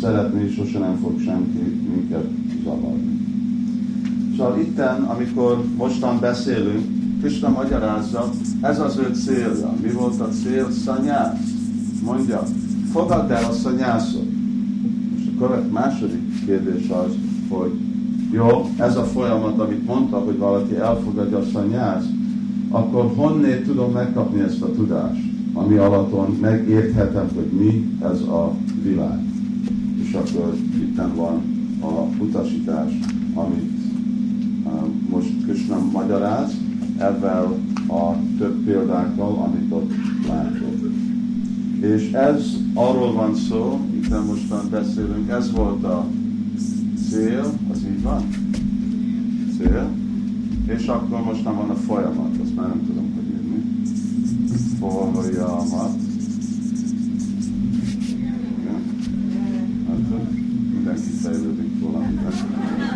[0.00, 2.24] szeretni, sose nem fog senki minket
[2.64, 3.05] zavarni.
[4.36, 6.84] Szóval itten, amikor mostan beszélünk,
[7.20, 9.74] Krishna magyarázza, ez az ő célja.
[9.82, 10.70] Mi volt a cél?
[10.70, 11.38] Szanyász.
[12.04, 12.42] Mondja,
[12.92, 14.26] fogadd el a szanyászot.
[15.18, 17.12] És a második kérdés az,
[17.48, 17.70] hogy
[18.32, 22.08] jó, ez a folyamat, amit mondta, hogy valaki elfogadja a szanyászt,
[22.70, 25.20] akkor honnét tudom megkapni ezt a tudást,
[25.52, 29.20] ami alaton megérthetem, hogy mi ez a világ.
[30.02, 31.42] És akkor itt van
[31.80, 32.92] a utasítás,
[33.34, 33.75] amit
[35.66, 36.52] Krishna magyaráz,
[36.98, 39.90] ezzel a több példákkal, amit ott
[40.28, 40.90] látok.
[41.80, 46.06] És ez arról van szó, itt mostan beszélünk, ez volt a
[47.10, 48.28] cél, az így van?
[49.58, 49.90] Cél.
[50.66, 53.62] És akkor most nem van a folyamat, azt már nem tudom, hogy írni.
[54.78, 55.96] Folyamat.
[59.88, 60.22] Hát,
[60.72, 62.95] mindenki fejlődik valamiben.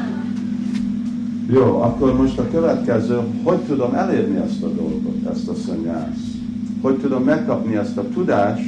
[1.53, 6.37] Jó, akkor most a következő, hogy tudom elérni ezt a dolgot, ezt a szanyász?
[6.81, 8.65] Hogy tudom megkapni ezt a tudást,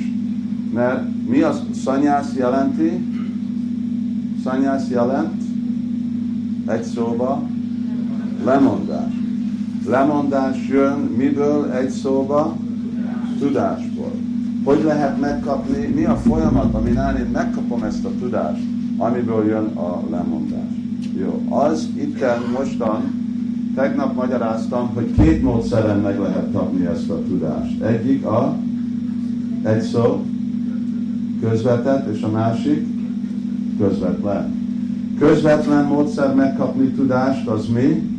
[0.74, 2.90] mert mi az szanyász jelenti?
[4.44, 5.42] Szanyász jelent
[6.66, 7.42] egy szóba
[8.44, 9.12] lemondás.
[9.88, 12.56] Lemondás jön miből egy szóba?
[13.38, 14.12] Tudásból.
[14.64, 18.62] Hogy lehet megkapni, mi a folyamat, amin én megkapom ezt a tudást,
[18.96, 20.81] amiből jön a lemondás.
[21.18, 23.00] Jó, az itten mostan,
[23.74, 27.82] tegnap magyaráztam, hogy két módszeren meg lehet kapni ezt a tudást.
[27.82, 28.56] Egyik a
[29.62, 30.24] egy szó,
[31.40, 32.86] közvetett, és a másik
[33.78, 34.60] közvetlen.
[35.18, 38.10] Közvetlen módszer megkapni tudást, az mi?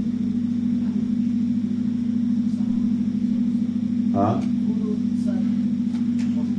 [4.13, 4.39] Ha?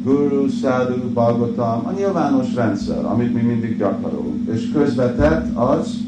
[0.04, 4.48] Guru, Sadhu, Bhagavatam, a nyilvános rendszer, amit mi mindig gyakorolunk.
[4.52, 6.03] És közvetett az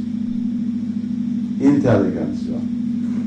[1.60, 2.56] intelligencia.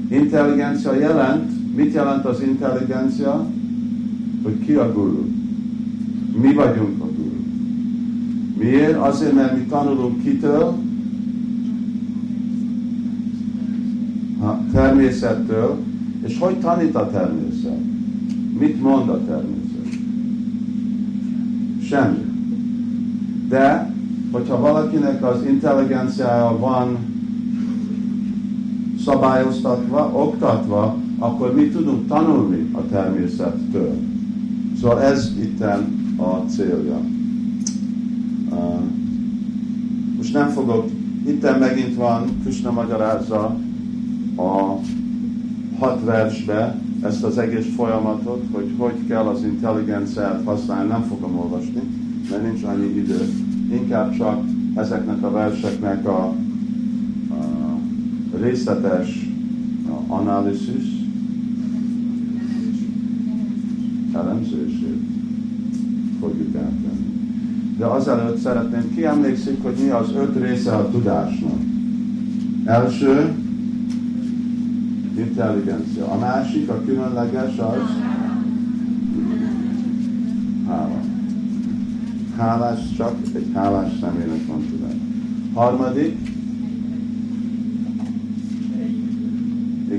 [0.09, 3.45] Intelligencia jelent, mit jelent az intelligencia?
[4.43, 5.25] Hogy ki a guru.
[6.41, 7.39] Mi vagyunk a guru.
[8.57, 8.97] Miért?
[8.97, 10.77] Azért, mert mi tanulunk kitől,
[14.41, 15.77] a természettől,
[16.25, 17.79] és hogy tanít a természet?
[18.59, 19.99] Mit mond a természet?
[21.83, 22.25] Semmi.
[23.47, 23.93] De,
[24.31, 26.97] hogyha valakinek az intelligenciája van
[29.09, 33.95] szabályoztatva, oktatva, akkor mi tudunk tanulni a természettől.
[34.81, 36.99] Szóval ez itten a célja.
[40.17, 40.89] Most nem fogok,
[41.25, 43.57] itten megint van, Krishna magyarázza
[44.37, 44.79] a
[45.79, 51.81] hat versbe ezt az egész folyamatot, hogy hogy kell az intelligenciát használni, nem fogom olvasni,
[52.29, 53.29] mert nincs annyi idő.
[53.71, 54.43] Inkább csak
[54.75, 56.33] ezeknek a verseknek a,
[58.41, 59.27] részletes
[60.07, 60.99] analízis,
[64.13, 65.03] elemzését
[66.19, 67.07] fogjuk átvenni.
[67.77, 71.59] de azelőtt szeretném, ki emlékszik, hogy mi az öt része a tudásnak?
[72.65, 73.33] Első,
[75.17, 76.05] intelligencia.
[76.05, 77.81] A másik, a különleges az
[80.67, 80.99] hála.
[82.37, 84.95] Hálás csak egy hálás személynek van tudás.
[85.53, 86.28] Harmadik,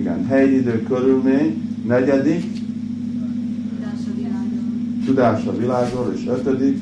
[0.00, 1.68] igen, helyidő körülmény.
[1.86, 2.44] Negyedik,
[5.04, 6.78] tudás a világról, és ötödik,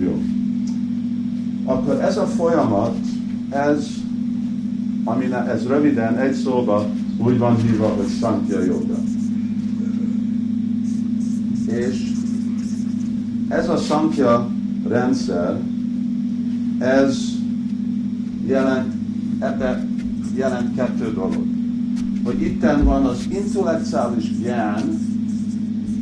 [0.00, 0.22] Jó.
[1.64, 2.96] Akkor ez a folyamat,
[3.50, 3.86] ez,
[5.04, 6.86] ami ez röviden, egy szóba
[7.16, 8.98] úgy van hívva, hogy Sankhya Yoga.
[11.66, 12.12] És
[13.48, 14.50] ez a Sankhya
[14.88, 15.60] rendszer,
[16.78, 17.18] ez
[18.46, 18.97] jelent,
[19.38, 19.86] ebbe
[20.34, 21.46] jelent kettő dolog.
[22.24, 24.82] Hogy itten van az intellektuális gyán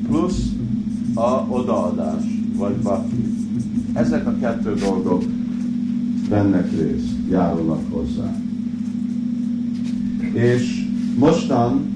[0.09, 0.43] plusz
[1.15, 2.23] a odaadás,
[2.57, 3.35] vagy bhakti.
[3.93, 5.25] Ezek a kettő dolgok
[6.29, 8.37] bennek részt, járulnak hozzá.
[10.33, 10.85] És
[11.19, 11.95] mostan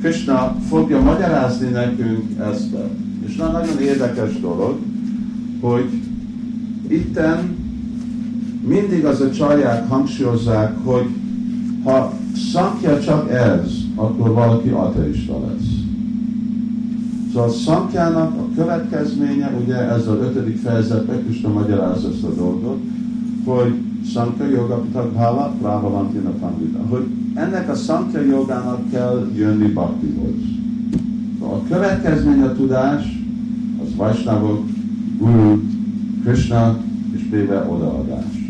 [0.00, 2.74] Krishna fogja magyarázni nekünk ezt.
[3.26, 4.78] És nagyon érdekes dolog,
[5.60, 5.88] hogy
[6.88, 7.53] itten
[8.66, 11.06] mindig az a csalják hangsúlyozzák, hogy
[11.84, 12.12] ha
[12.52, 15.68] szakja csak ez, akkor valaki ateista lesz.
[17.32, 22.78] Szóval a szankjának a következménye, ugye ez az ötödik fejezetben Krishna magyarázza ezt a dolgot,
[23.44, 23.74] hogy
[24.12, 30.34] Sankya Yoga Bhava Prabhavantina Pandita, hogy ennek a Sankya jogának kell jönni Bhaktihoz.
[31.38, 33.04] Szóval a következmény a tudás,
[33.84, 34.64] az Vaisnavok,
[35.18, 35.60] Guru,
[36.24, 36.78] Krishna
[37.14, 38.43] és béve odaadás.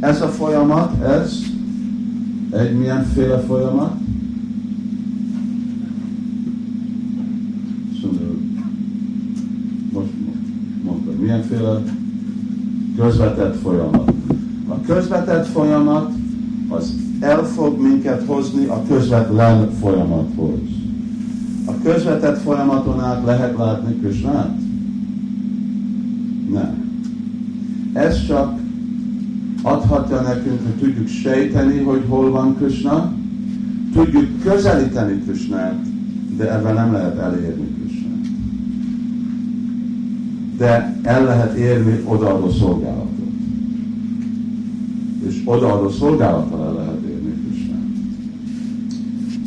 [0.00, 1.42] Ez a folyamat, ez
[2.50, 3.92] egy milyenféle folyamat?
[9.92, 10.10] most
[10.82, 11.82] mondtam, milyenféle
[12.96, 14.12] közvetett folyamat.
[14.68, 16.12] A közvetett folyamat
[16.68, 20.58] az el fog minket hozni a közvetlen folyamathoz.
[21.64, 24.58] A közvetett folyamaton át lehet látni Krisnát?
[26.50, 26.90] Nem.
[27.92, 28.59] Ez csak
[29.90, 33.12] adhatja nekünk, hogy tudjuk sejteni, hogy hol van Krishna,
[33.92, 35.80] tudjuk közelíteni Krishnát,
[36.36, 38.26] de ebben nem lehet elérni Krishnát.
[40.56, 43.08] De el lehet érni odaadó szolgálatot.
[45.28, 47.86] És odaadó szolgálattal el lehet érni Krishnát.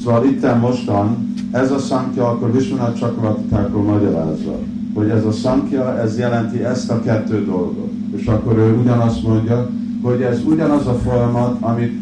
[0.03, 4.59] Szóval itt mostan ez a szankja, akkor Vishwanath Chakravartitákról magyarázza,
[4.93, 7.91] hogy ez a szankja, ez jelenti ezt a kettő dolgot.
[8.15, 9.69] És akkor ő ugyanazt mondja,
[10.03, 11.93] hogy ez ugyanaz a folyamat, amit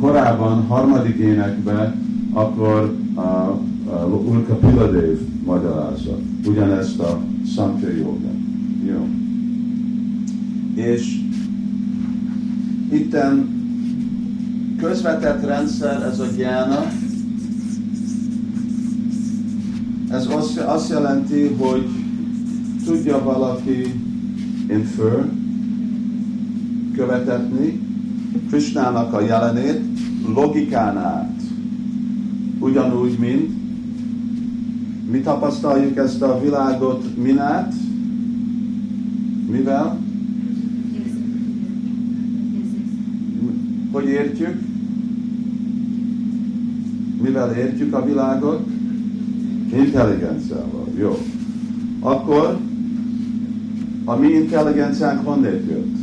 [0.00, 6.18] korábban harmadik énekben akkor a, a Ulka Piladev magyarázza.
[6.46, 7.20] Ugyanezt a
[7.54, 8.30] Sankhya Yoga.
[8.86, 9.08] Jó.
[10.74, 11.18] És
[12.92, 13.58] itten
[14.78, 16.84] közvetett rendszer ez a gyána,
[20.10, 20.28] ez
[20.66, 21.88] azt jelenti, hogy
[22.84, 24.02] tudja valaki
[24.68, 25.28] infer,
[27.00, 27.80] követetni
[28.48, 29.80] Krishnának a jelenét
[30.34, 31.40] logikán át.
[32.58, 33.50] Ugyanúgy, mint
[35.10, 37.72] mi tapasztaljuk ezt a világot minát,
[39.50, 39.98] mivel?
[43.92, 44.60] Hogy értjük?
[47.22, 48.66] Mivel értjük a világot?
[49.72, 50.86] Intelligenciával.
[50.98, 51.18] Jó.
[52.00, 52.58] Akkor
[54.04, 55.99] a mi intelligenciánk honnét jött?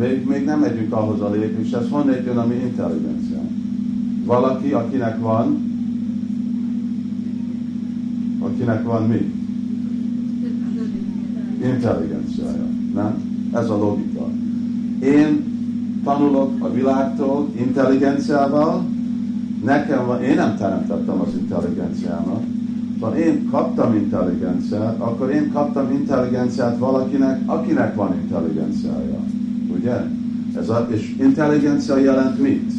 [0.00, 3.50] Még, még nem megyünk ahhoz a lépéshez, honnét jön a mi intelligenciánk.
[4.24, 5.68] Valaki, akinek van,
[8.40, 9.32] akinek van mi?
[11.62, 12.66] Intelligenciája.
[12.94, 13.22] Nem?
[13.52, 14.28] Ez a logika.
[15.02, 15.44] Én
[16.04, 18.84] tanulok a világtól intelligenciával,
[19.64, 22.42] nekem van, én nem teremtettem az intelligenciámat,
[23.00, 28.99] ha én kaptam intelligenciát, akkor én kaptam intelligenciát valakinek, akinek van intelligenciája.
[29.80, 30.04] Ugye?
[30.56, 32.72] Ez a, és intelligencia jelent mit?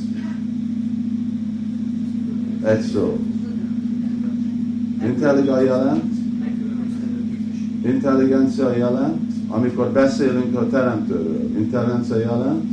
[2.64, 3.20] Egy szó.
[5.06, 6.14] Intelligencia jelent?
[7.86, 11.49] Intelligencia jelent, amikor beszélünk a teremtőről.
[11.58, 12.64] Intelligencia jelent?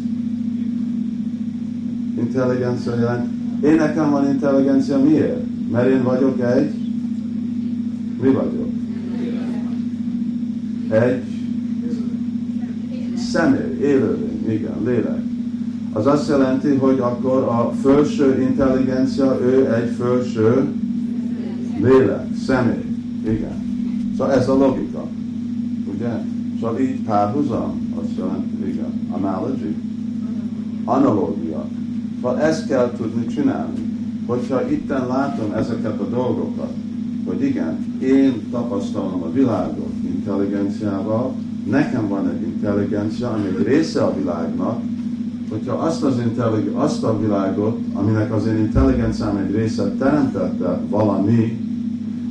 [2.18, 3.26] Intelligencia jelent.
[3.64, 5.70] Én nekem van intelligencia, miért?
[5.72, 6.74] Mert én vagyok egy,
[8.22, 8.68] mi vagyok?
[10.89, 11.24] Egy
[13.16, 15.22] személy, élőlény, igen, lélek.
[15.92, 20.66] az azt jelenti, hogy akkor a felső intelligencia, ő egy felső
[21.82, 22.84] lélek, személy.
[23.24, 23.66] Igen.
[24.16, 25.07] Szóval ez a logika.
[25.94, 26.22] Ugye?
[26.61, 29.74] Szóval így párhuzam, azt jelenti, igen, analogy,
[30.84, 31.64] analógia.
[32.20, 33.86] Szóval ezt kell tudni csinálni.
[34.26, 36.72] Hogyha itten látom ezeket a dolgokat,
[37.26, 41.34] hogy igen, én tapasztalom a világot intelligenciával,
[41.71, 44.81] nekem van egy intelligencia, ami egy része a világnak,
[45.49, 51.66] hogyha azt, az intellig- azt a világot, aminek az én intelligenciám egy része teremtette valami,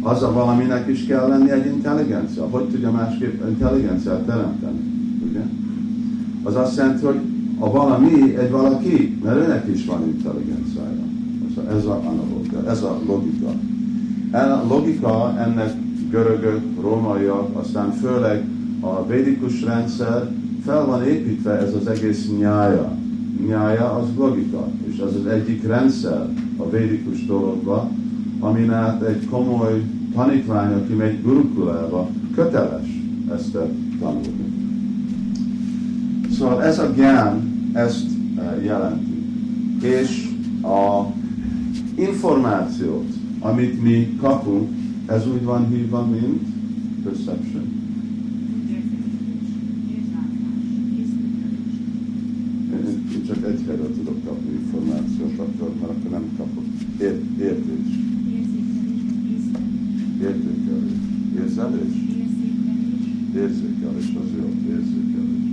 [0.02, 2.44] az a valaminek is kell lenni egy intelligencia.
[2.50, 4.80] Hogy tudja másképp intelligenciát teremteni?
[5.30, 5.42] Ugye?
[6.44, 7.20] Az azt jelenti, hogy
[7.60, 11.06] a valami egy valaki, mert őnek is van intelligenciája.
[11.78, 13.50] Ez a analógia, ez a logika.
[14.32, 15.74] A logika ennek
[16.10, 18.46] görögök, rómaiak, aztán főleg
[18.80, 20.32] a védikus rendszer
[20.66, 22.98] fel van építve ez az egész nyája.
[23.48, 27.90] Nyája az logika, és az az egyik rendszer a védikus dologban,
[28.40, 32.88] amin át egy komoly tanítvány, aki megy gurukulába, köteles
[33.36, 33.58] ezt
[34.00, 34.56] tanulni.
[36.38, 38.06] Szóval ez a gyán ezt
[38.38, 39.24] eh, jelenti.
[39.82, 40.28] És
[40.62, 41.06] a
[41.96, 43.08] információt,
[43.40, 44.70] amit mi kapunk,
[45.06, 46.42] ez úgy van hívva, mint
[47.04, 47.76] perception.
[53.14, 56.64] Én csak egy helyre tudok kapni információt, akkor, mert akkor nem kapok
[57.00, 57.88] ért, értés.
[60.22, 60.92] Értékelés.
[61.40, 61.94] Érzelés?
[63.36, 65.44] Érzékelés, az jó, érzékelés.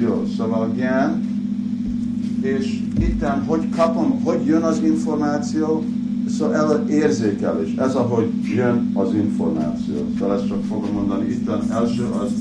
[0.00, 1.28] Jó, szóval a gyán,
[2.40, 5.84] és itten hogy kapom, hogy jön az információ,
[6.38, 9.94] Szóval ez az érzékelés, ez ahogy jön az információ.
[10.18, 11.30] Szóval ezt csak fogom mondani.
[11.30, 12.32] Itt az első az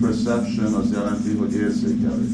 [0.00, 2.30] perception, az jelenti, hogy érzékelés.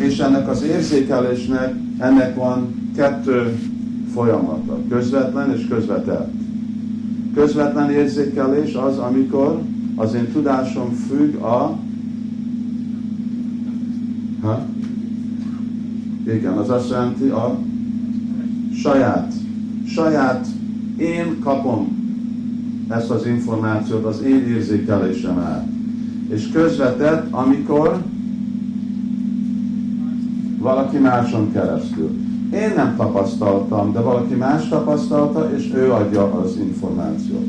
[0.00, 3.58] És ennek az érzékelésnek, ennek van kettő
[4.14, 6.32] folyamata, közvetlen és közvetett.
[7.34, 9.60] Közvetlen érzékelés az, amikor
[9.96, 11.78] az én tudásom függ a
[14.42, 14.66] ha?
[16.26, 17.58] Igen, az azt jelenti a
[18.74, 19.32] saját
[19.86, 20.46] saját
[20.96, 22.02] én kapom
[22.88, 25.66] ezt az információt az én érzékelésem át.
[26.28, 28.02] És közvetett, amikor
[30.64, 32.10] valaki máson keresztül.
[32.52, 37.46] Én nem tapasztaltam, de valaki más tapasztalta, és ő adja az információt.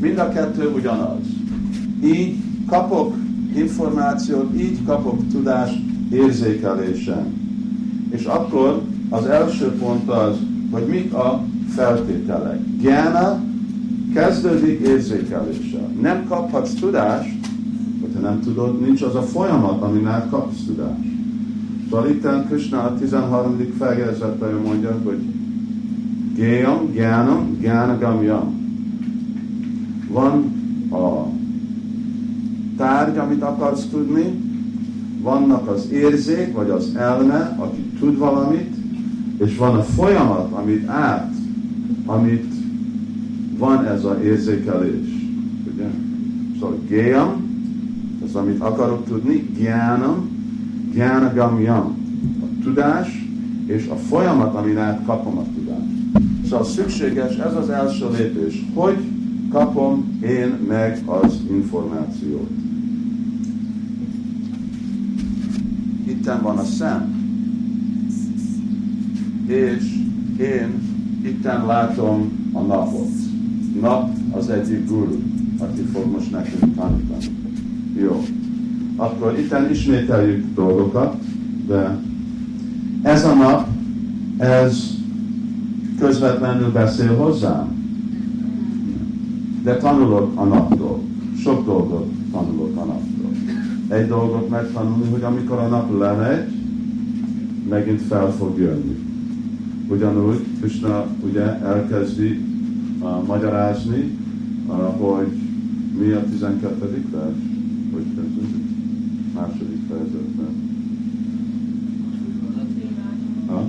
[0.00, 1.18] Mind a kettő ugyanaz.
[2.04, 2.36] Így
[2.66, 3.14] kapok
[3.54, 5.74] információt, így kapok tudást
[6.12, 7.26] érzékelésen.
[8.10, 10.36] És akkor az első pont az,
[10.70, 12.60] hogy mik a feltételek.
[12.80, 13.40] Gyána
[14.14, 15.90] kezdődik érzékeléssel.
[16.00, 17.36] Nem kaphatsz tudást,
[18.00, 21.17] hogyha nem tudod, nincs az a folyamat, amin át kapsz tudást.
[22.08, 23.74] Itt Krishna a 13.
[23.78, 25.18] fejezetben mondja, hogy
[26.34, 28.56] Géyam, Gyánam, Gyánagamyam.
[30.10, 30.52] Van
[30.90, 31.26] a
[32.76, 34.40] tárgy, amit akarsz tudni,
[35.22, 38.74] vannak az érzék, vagy az elme, aki tud valamit,
[39.38, 41.36] és van a folyamat, amit át
[42.08, 42.54] amit
[43.58, 45.06] van ez az érzékelés.
[45.72, 45.86] Ugye?
[46.60, 47.46] Szóval géam,
[48.24, 50.37] az amit akarok tudni, gyánam,
[50.98, 51.96] gyánagamjam,
[52.40, 53.26] a tudás
[53.66, 55.82] és a folyamat, amin át kapom a tudást.
[56.48, 58.96] Szóval szükséges ez az első lépés, hogy
[59.50, 62.50] kapom én meg az információt.
[66.06, 67.16] Itten van a szem,
[69.46, 69.84] és
[70.38, 70.80] én
[71.24, 73.10] itten látom a napot.
[73.80, 75.18] Nap az egyik guru,
[75.58, 77.24] aki fog most nekünk tanítani.
[78.00, 78.24] Jó.
[79.00, 81.14] Akkor itten ismételjük dolgokat,
[81.66, 81.98] de
[83.02, 83.68] ez a nap,
[84.36, 84.96] ez
[85.98, 87.76] közvetlenül beszél hozzám.
[89.62, 91.00] De tanulok a naptól.
[91.42, 93.30] Sok dolgot tanulok a naptól.
[93.88, 96.52] Egy dolgot megtanulni, hogy amikor a nap lemegy,
[97.68, 98.98] megint fel fog jönni.
[99.88, 102.44] Ugyanúgy Krishna ugye elkezdi
[103.00, 104.18] uh, magyarázni,
[104.66, 105.28] uh, hogy
[105.98, 107.04] mi a 12.
[107.10, 107.36] vers,
[107.92, 108.67] hogy kezdődik?
[109.38, 110.54] Második fejezetben.
[113.46, 113.68] Ha?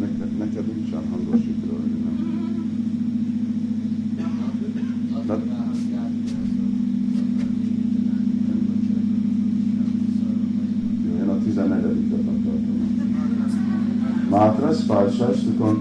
[0.00, 2.24] Neked, neked nincsen hangosítva, nem?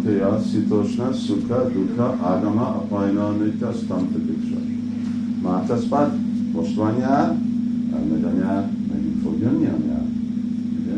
[0.04, 4.60] Sitoshna, Sukha, Dukha, Agama, Apajna, Nitya, Stanta Diksha.
[5.42, 6.16] Máta Spát
[6.54, 7.38] most van jár,
[7.94, 10.06] elmegy a nyár, megint fog jönni a nyár.
[10.82, 10.96] Ugye?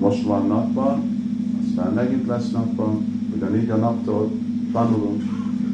[0.00, 1.02] Most van napban,
[1.62, 3.04] aztán megint lesz napban,
[3.36, 4.30] ugyanígy a naptól
[4.72, 5.22] tanulunk,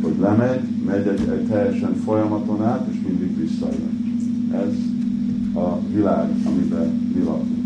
[0.03, 4.03] hogy lemegy, megy egy, egy teljesen folyamaton át, és mindig visszajön.
[4.53, 4.75] Ez
[5.63, 7.65] a világ, amiben mi lakunk.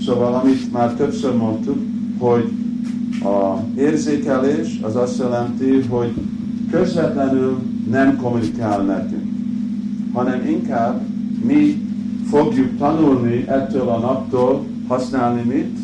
[0.00, 1.78] Szóval, amit már többször mondtuk,
[2.18, 2.52] hogy
[3.88, 6.12] érzékelés az azt jelenti, hogy
[6.70, 7.58] közvetlenül
[7.90, 9.32] nem kommunikál nekünk,
[10.12, 11.00] hanem inkább
[11.44, 11.82] mi
[12.30, 15.78] fogjuk tanulni ettől a naptól használni mit?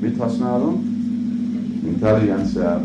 [0.00, 0.84] Mit használunk?
[1.86, 2.80] Intelligencia.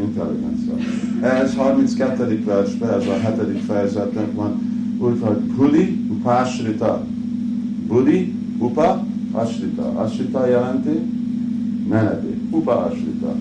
[0.00, 0.72] Intelligencia.
[1.20, 2.42] Ez 32.
[2.44, 3.60] versben, ez a 7.
[3.66, 7.04] fejezetben van úgy, hogy Budi Upásrita.
[7.86, 9.82] Budi, Upa, Asrita.
[9.82, 11.00] Asrita jelenti
[11.88, 12.31] menedék.
[12.52, 13.34] Upa Asrita.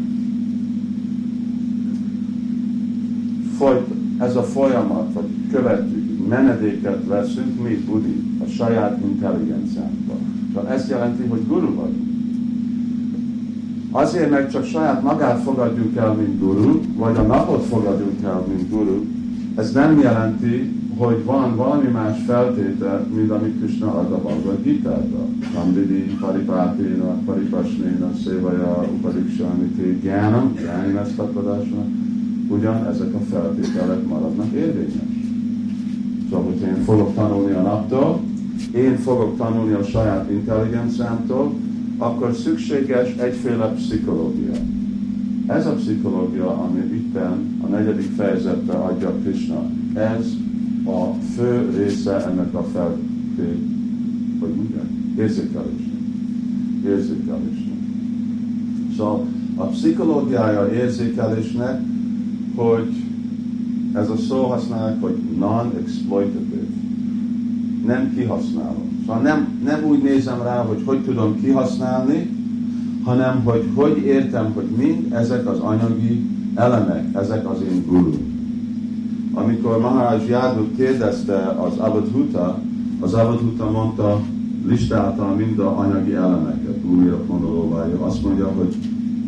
[3.58, 3.88] Folyt,
[4.20, 10.14] ez a folyamat, vagy követjük, menedéket veszünk mi, Budi, a saját intelligenciánkba.
[10.54, 12.10] Tehát ezt jelenti, hogy guru vagyunk.
[13.92, 18.70] Azért, mert csak saját magát fogadjuk el, mint guru, vagy a napot fogadjuk el, mint
[18.70, 19.06] guru,
[19.56, 25.26] ez nem jelenti, hogy van valami más feltétel, mint amit Krishna ad a Bhagavad Gita-ba.
[25.54, 31.86] Nandidi, Paripáténa, Paripasnéna, Szévaja, Upadiksaniti, Gyánam, Gyáni Mesztapadásnak,
[32.48, 34.94] ugyan ezek a feltételek maradnak érvényes.
[36.30, 38.22] Szóval, hogyha én fogok tanulni a naptól,
[38.76, 41.54] én fogok tanulni a saját intelligenciámtól,
[41.98, 44.54] akkor szükséges egyféle pszichológia.
[45.48, 46.80] Ez a pszichológia, ami
[47.12, 50.26] itten a negyedik fejezetben adja Krishna, ez
[50.86, 53.58] a fő része ennek a felté,
[54.40, 54.86] hogy mondják,
[55.18, 56.00] érzékelésnek.
[56.86, 57.80] Érzékelésnek.
[58.98, 61.82] Szóval a pszichológiája érzékelésnek,
[62.56, 62.94] hogy
[63.94, 66.66] ez a szó használják, hogy non-exploitative.
[67.86, 68.86] Nem kihasználó.
[69.06, 72.30] Szóval nem, nem úgy nézem rá, hogy hogy tudom kihasználni,
[73.04, 76.26] hanem hogy hogy értem, hogy mind ezek az anyagi
[76.62, 78.12] elemek, ezek az én guru.
[79.34, 82.60] Amikor Maharaj Jádu kérdezte az Abadhuta,
[83.00, 84.22] az Abadhuta mondta,
[84.68, 88.06] listálta mind a anyagi elemeket, újra monolóvája.
[88.06, 88.76] Azt mondja, hogy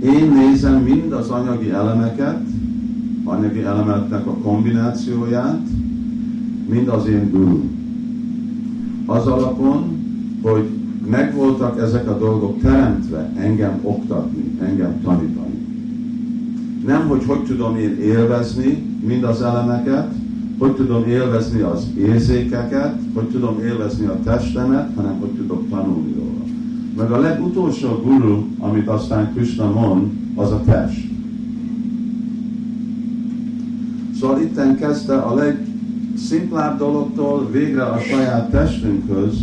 [0.03, 2.41] én nézem mind az anyagi elemeket,
[3.23, 5.67] anyagi elementnek a kombinációját,
[6.69, 7.61] mind az én guru.
[9.05, 9.83] Az alapon,
[10.41, 10.69] hogy
[11.09, 15.42] megvoltak ezek a dolgok teremtve engem oktatni, engem tanítani.
[16.85, 20.11] Nem, hogy hogy tudom én élvezni mind az elemeket,
[20.57, 26.43] hogy tudom élvezni az érzékeket, hogy tudom élvezni a testemet, hanem hogy tudok tanulni róla.
[26.97, 31.11] Meg a legutolsó guru, amit aztán Krishna mond, az a test.
[34.19, 39.35] Szóval itten kezdte a legszimplább dologtól végre a saját testünkhöz,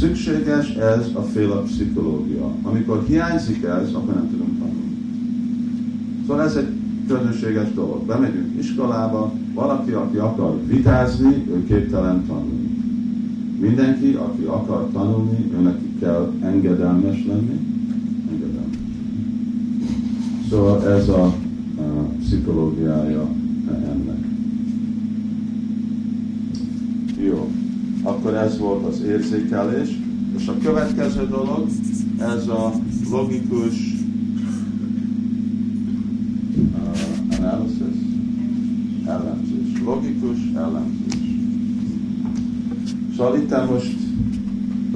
[0.00, 2.50] szükséges ez a féle pszichológia.
[2.62, 4.96] Amikor hiányzik ez, akkor nem tudunk tanulni.
[6.26, 6.75] Szóval ez egy
[7.06, 8.06] közönséges dolog.
[8.06, 12.76] Bemegyünk iskolába, valaki, aki akar vitázni, ő képtelen tanulni.
[13.60, 17.60] Mindenki, aki akar tanulni, őnek kell engedelmes lenni.
[18.30, 18.76] Engedelmes.
[20.50, 21.32] Szóval ez a, a
[22.18, 23.28] pszichológiája
[23.68, 24.24] ennek.
[27.24, 27.50] Jó,
[28.02, 29.98] akkor ez volt az érzékelés,
[30.38, 31.66] és a következő dolog,
[32.18, 32.72] ez a
[33.10, 33.94] logikus
[36.56, 37.96] uh, analysis,
[39.06, 39.82] ellenzés.
[39.84, 41.16] Logikus ellenzés.
[43.16, 43.96] Szóval itt most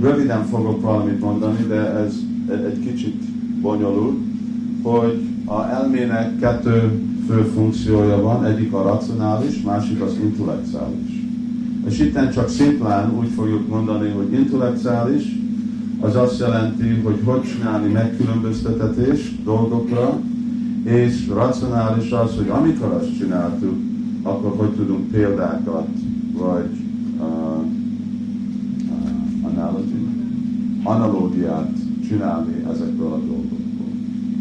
[0.01, 2.15] röviden fogok valamit mondani, de ez
[2.49, 3.23] egy kicsit
[3.61, 4.19] bonyolult,
[4.83, 11.25] hogy a elmének kettő fő funkciója van, egyik a racionális, másik az intellektuális.
[11.87, 15.39] És itt csak szimplán úgy fogjuk mondani, hogy intellektuális,
[16.01, 20.21] az azt jelenti, hogy hogy csinálni megkülönböztetetés dolgokra,
[20.85, 23.90] és racionális az, hogy amikor azt csináltuk,
[24.23, 25.89] akkor hogy tudunk példákat,
[26.33, 26.71] vagy
[27.19, 27.65] uh,
[28.91, 29.93] uh, analogy,
[30.83, 31.73] analógiát
[32.09, 33.89] csinálni ezekből a dolgokból.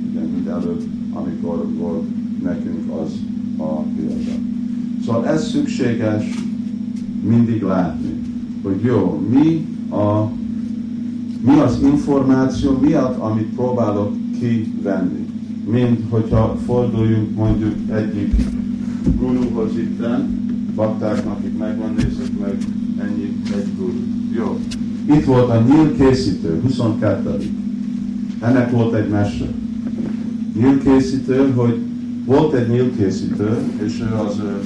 [0.10, 2.08] Ugye, mint előbb, amikor volt
[2.44, 3.12] nekünk az
[3.58, 4.32] a példa.
[5.06, 6.26] Szóval ez szükséges
[7.24, 8.22] mindig látni,
[8.64, 10.32] hogy jó, mi, a,
[11.42, 15.28] mi az információ miatt, amit próbálok kivenni.
[15.72, 18.34] Mint hogyha forduljunk mondjuk egyik
[19.18, 22.58] guruhoz itten, baktáknak itt megvan, nézzük meg,
[22.98, 24.00] ennyi egy guru.
[24.36, 24.60] Jó.
[25.16, 27.38] Itt volt a nyílkészítő, 22.
[28.40, 29.46] Ennek volt egy mese.
[30.56, 31.80] Nyílkészítő, hogy
[32.26, 34.60] volt egy nyílkészítő, és ő az ő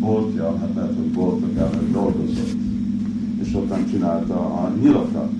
[0.00, 2.56] boltja, hát lehet, hogy boltok előtt dolgozott,
[3.42, 5.30] és ott nem csinálta a nyilakat.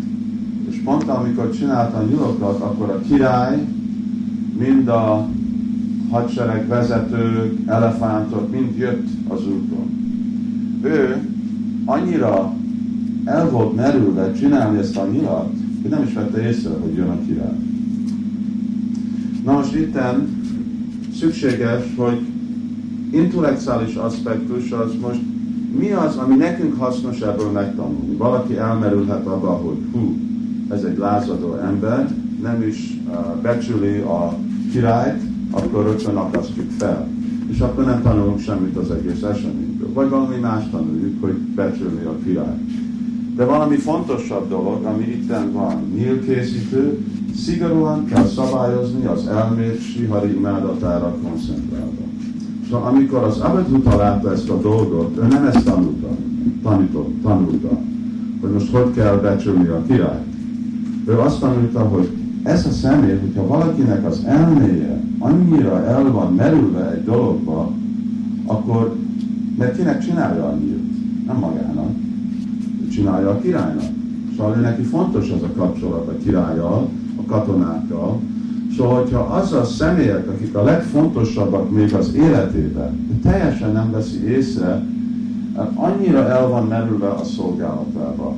[0.69, 3.67] És pont amikor csinálta a nyilakat, akkor a király
[4.59, 5.29] mind a
[6.11, 9.99] hadsereg vezetők, elefántok, mind jött az úton.
[10.83, 11.29] Ő
[11.85, 12.55] annyira
[13.25, 15.53] el volt merülve csinálni ezt a nyilat,
[15.83, 17.57] hogy nem is vette észre, hogy jön a király.
[19.45, 20.43] Na most itten
[21.15, 22.21] szükséges, hogy
[23.13, 25.21] intellektuális aspektus az most
[25.79, 28.17] mi az, ami nekünk hasznos ebből megtanulni.
[28.17, 30.17] Valaki elmerülhet abba, hogy hú,
[30.69, 34.39] ez egy lázadó ember, nem is uh, becsüli a
[34.73, 37.09] királyt, akkor rögtön akasztjuk fel.
[37.51, 39.93] És akkor nem tanulunk semmit az egész eseményből.
[39.93, 42.59] Vagy valami más tanuljuk, hogy becsülni a király.
[43.37, 46.99] De valami fontosabb dolog, ami itt van, nyílkészítő,
[47.37, 52.03] szigorúan kell szabályozni az elmét sihari imádatára koncentrálva.
[52.71, 56.09] Szóval amikor az Abedhuta látta ezt a dolgot, ő nem ezt tanulta,
[56.63, 57.81] tanított, tanulta,
[58.41, 60.25] hogy most hogy kell becsülni a királyt.
[61.07, 62.09] Ő azt tanulta, hogy
[62.43, 67.73] ez a személy, hogyha valakinek az elméje annyira el van merülve egy dologba,
[68.47, 68.97] akkor
[69.59, 71.27] mert kinek csinálja a nyílt?
[71.27, 71.91] Nem magának.
[72.93, 73.85] Csinálja a királynak.
[74.37, 78.21] Szóval ő neki fontos az a kapcsolat a királlyal, a katonákkal.
[78.77, 84.29] Szóval, hogyha az a személyek, akik a legfontosabbak még az életében, de teljesen nem veszi
[84.29, 84.85] észre,
[85.75, 88.37] annyira el van merülve a szolgálatába,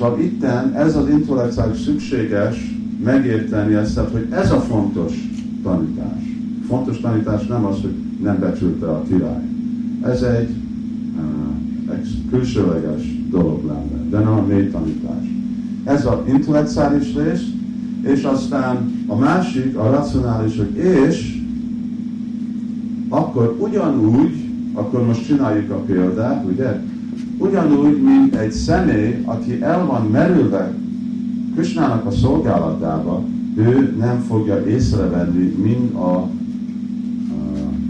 [0.00, 2.74] Szóval itten ez az intellektuális szükséges
[3.04, 5.12] megérteni ezt, hogy ez a fontos
[5.62, 6.22] tanítás.
[6.68, 9.42] Fontos tanítás nem az, hogy nem becsülte a király.
[10.02, 10.50] Ez egy,
[11.88, 11.98] uh,
[12.30, 15.24] külsőleges dolog lenne, de nem a mély tanítás.
[15.84, 17.44] Ez az intellektuális rész,
[18.02, 21.42] és aztán a másik, a racionális, hogy és
[23.08, 26.80] akkor ugyanúgy, akkor most csináljuk a példát, ugye?
[27.40, 30.74] Ugyanúgy, mint egy személy, aki el van merülve
[31.54, 33.24] Krisnának a szolgálatába,
[33.56, 36.28] ő nem fogja észrevenni mind a, a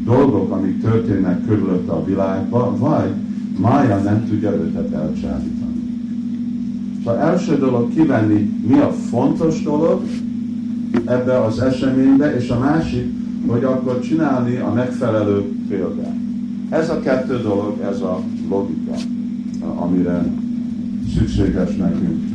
[0.04, 3.10] dolgok, amik történnek körülötte a világban, vagy
[3.58, 5.80] Mája nem tudja őket elcsábítani.
[7.04, 10.02] Szóval első dolog kivenni, mi a fontos dolog
[11.04, 13.12] ebbe az eseménybe, és a másik,
[13.46, 16.16] hogy akkor csinálni a megfelelő példát.
[16.68, 18.92] Ez a kettő dolog, ez a logika
[19.80, 20.24] amire
[21.18, 22.34] szükséges nekünk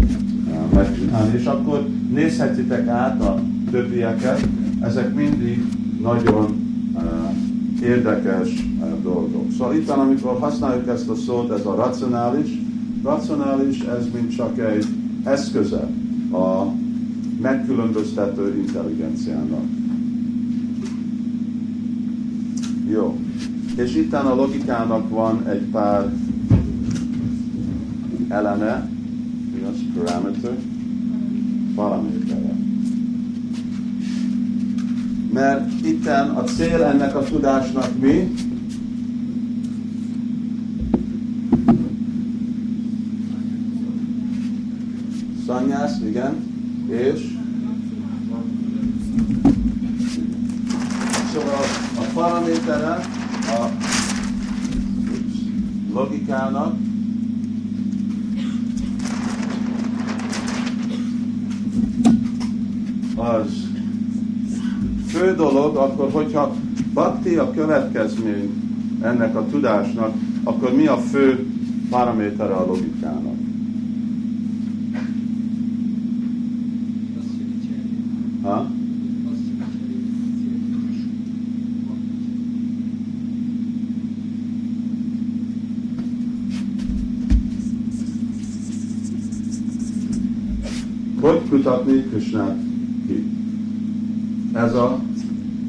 [0.52, 1.38] eh, megcsinálni.
[1.38, 3.40] És akkor nézhetitek át a
[3.72, 4.48] többieket,
[4.82, 5.64] ezek mindig
[6.02, 6.46] nagyon
[6.94, 9.52] uh, érdekes uh, dolgok.
[9.52, 12.50] Szóval itt, amikor használjuk ezt a szót, ez a racionális,
[13.04, 14.86] racionális ez mint csak egy
[15.24, 15.90] eszköze
[16.32, 16.74] a
[17.42, 19.64] megkülönböztető intelligenciának.
[22.90, 23.20] Jó.
[23.76, 26.14] És itt a logikának van egy pár
[28.28, 28.90] eleme,
[29.58, 30.58] igaz, parameter,
[31.76, 32.54] paramétere.
[35.34, 38.34] Mert itten a cél ennek a tudásnak mi?
[45.46, 46.34] Szanyász, igen,
[46.88, 47.34] és
[51.34, 51.64] szóval
[51.98, 53.00] a paramétere
[53.48, 53.70] a
[55.94, 56.76] logikának
[63.26, 63.68] az
[65.08, 66.56] fő dolog, akkor hogyha
[66.94, 68.50] bakti a következmény
[69.02, 70.14] ennek a tudásnak,
[70.44, 71.48] akkor mi a fő
[71.90, 73.34] paramétere a logikának?
[78.42, 78.68] Ha?
[91.22, 92.65] Hogy kutatni Krishnát
[94.56, 95.00] ez a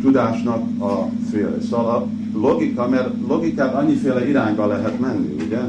[0.01, 1.61] tudásnak a féle.
[1.71, 2.07] Szóval a
[2.39, 5.61] logika, mert logikát annyiféle irányba lehet menni, ugye?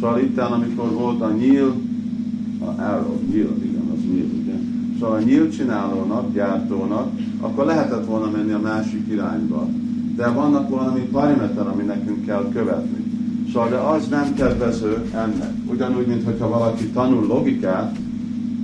[0.00, 1.74] Szóval itt, amikor volt a nyíl,
[2.60, 4.54] a arrow, nyíl, igen, az nyíl, ugye?
[4.98, 9.68] Szóval a nyíl csinálónak, gyártónak, akkor lehetett volna menni a másik irányba.
[10.16, 13.04] De vannak valami paraméter, ami nekünk kell követni.
[13.52, 15.52] Szóval de az nem kedvező ennek.
[15.70, 17.96] Ugyanúgy, mintha valaki tanul logikát,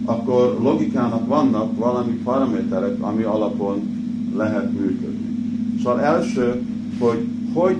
[0.05, 3.83] akkor logikának vannak valami paraméterek, ami alapon
[4.37, 5.37] lehet működni.
[5.83, 6.63] Szóval első,
[6.99, 7.77] hogy hogy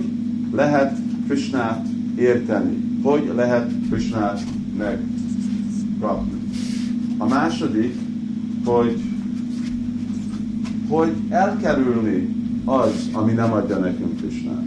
[0.51, 0.97] lehet
[1.27, 1.85] Krishnát
[2.17, 4.43] érteni, hogy lehet Krishnát
[4.77, 6.41] megkapni.
[7.17, 7.95] A második,
[8.65, 9.01] hogy
[10.87, 14.63] hogy elkerülni az, ami nem adja nekünk Krishnát.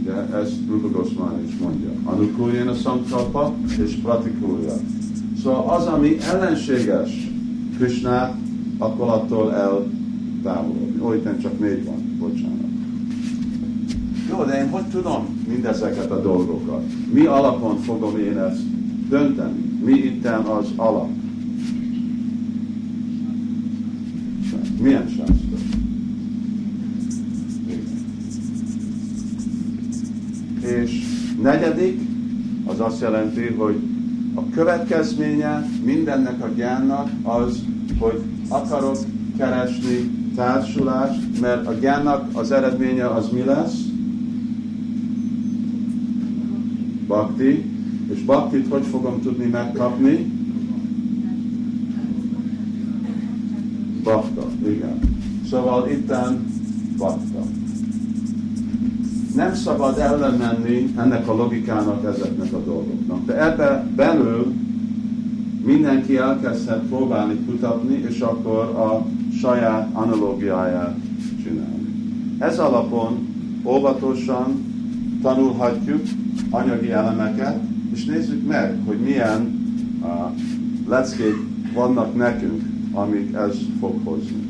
[0.00, 1.90] Ugye, ezt Rupa Goswami is mondja.
[2.04, 3.54] Anukuljen a szankalpa
[3.84, 4.72] és pratikulja.
[5.42, 7.10] Szóval az, ami ellenséges
[7.76, 8.34] Krishnát,
[8.78, 11.00] akkor attól eltávolodni.
[11.00, 11.12] Ó,
[11.42, 12.66] csak négy van, bocsánat.
[14.30, 16.82] Jó, de én hogy tudom mindezeket a dolgokat?
[17.12, 18.62] Mi alapon fogom én ezt
[19.08, 19.80] dönteni?
[19.84, 21.08] Mi itten az alap?
[24.80, 25.56] Milyen sásztra?
[30.60, 31.02] És
[31.42, 32.00] negyedik,
[32.64, 33.76] az azt jelenti, hogy
[34.38, 37.64] a következménye mindennek a gyánnak az,
[37.98, 38.96] hogy akarok
[39.36, 43.74] keresni társulást, mert a gyánnak az eredménye az mi lesz?
[47.06, 47.64] Bhakti,
[48.12, 50.32] és Bhaktit hogy fogom tudni megkapni?
[54.02, 54.98] Bakta, igen.
[55.50, 56.46] Szóval itten
[56.96, 57.27] bakta.
[59.38, 63.24] Nem szabad ellenmenni ennek a logikának, ezeknek a dolgoknak.
[63.24, 64.52] De ebbe belül
[65.64, 69.06] mindenki elkezdhet próbálni kutatni, és akkor a
[69.40, 70.96] saját analógiáját
[71.42, 71.86] csinálni.
[72.38, 73.28] Ez alapon
[73.64, 74.66] óvatosan
[75.22, 76.02] tanulhatjuk
[76.50, 77.60] anyagi elemeket,
[77.92, 79.60] és nézzük meg, hogy milyen
[80.02, 80.08] uh,
[80.88, 81.36] leckék
[81.74, 82.62] vannak nekünk,
[82.92, 84.48] amik ez fog hozni.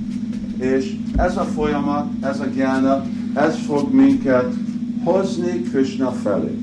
[0.59, 4.67] És ez a folyamat, ez a gyána, ez fog minket
[5.05, 6.59] hozni Krishna felé.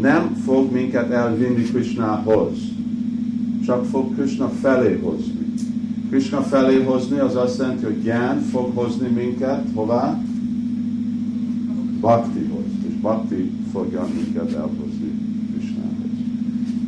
[0.00, 2.58] Nem fog minket elvinni Krishnahoz,
[3.64, 5.54] csak fog Krishna felé hozni.
[6.10, 10.20] Krishna felé hozni az azt jelenti, hogy gyán fog hozni minket hová?
[12.00, 12.64] Bhaktihoz.
[12.88, 15.12] És Bhakti fogja minket elhozni
[15.52, 16.08] Krishnához.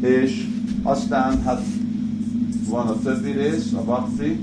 [0.00, 0.46] És
[0.82, 1.62] aztán hát
[2.68, 4.38] van a többi rész, a Bhakti,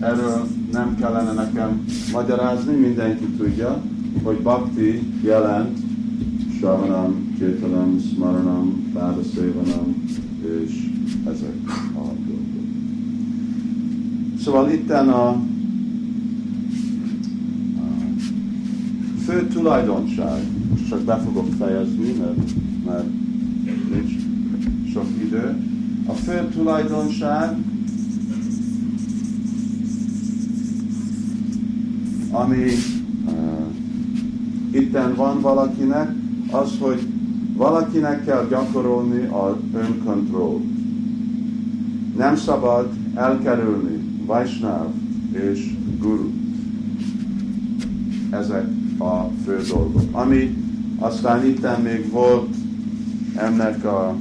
[0.00, 3.82] erről nem kellene nekem magyarázni, mindenki tudja,
[4.22, 5.78] hogy Bhakti jelent
[6.60, 10.04] Savanam, Kirtanam, Smaranam, Bádaszévanam,
[10.64, 10.90] és
[11.26, 11.54] ezek
[11.94, 12.62] a dolgok.
[14.38, 15.38] Szóval itten a, a
[19.24, 22.52] fő tulajdonság, most csak be fogok fejezni, mert,
[22.84, 23.08] mert
[23.90, 24.12] nincs
[24.92, 25.56] sok idő.
[26.06, 27.56] A fő tulajdonság,
[32.30, 32.70] ami
[34.72, 36.14] itten van valakinek,
[36.50, 37.06] az, hogy
[37.56, 40.60] valakinek kell gyakorolni az önkontroll.
[42.16, 44.86] Nem szabad elkerülni Vaisnav
[45.32, 46.30] és Guru.
[48.30, 48.66] Ezek
[48.98, 50.02] a fő dolgok.
[50.10, 50.56] Ami
[50.98, 52.54] aztán itt még volt
[53.36, 54.16] ennek a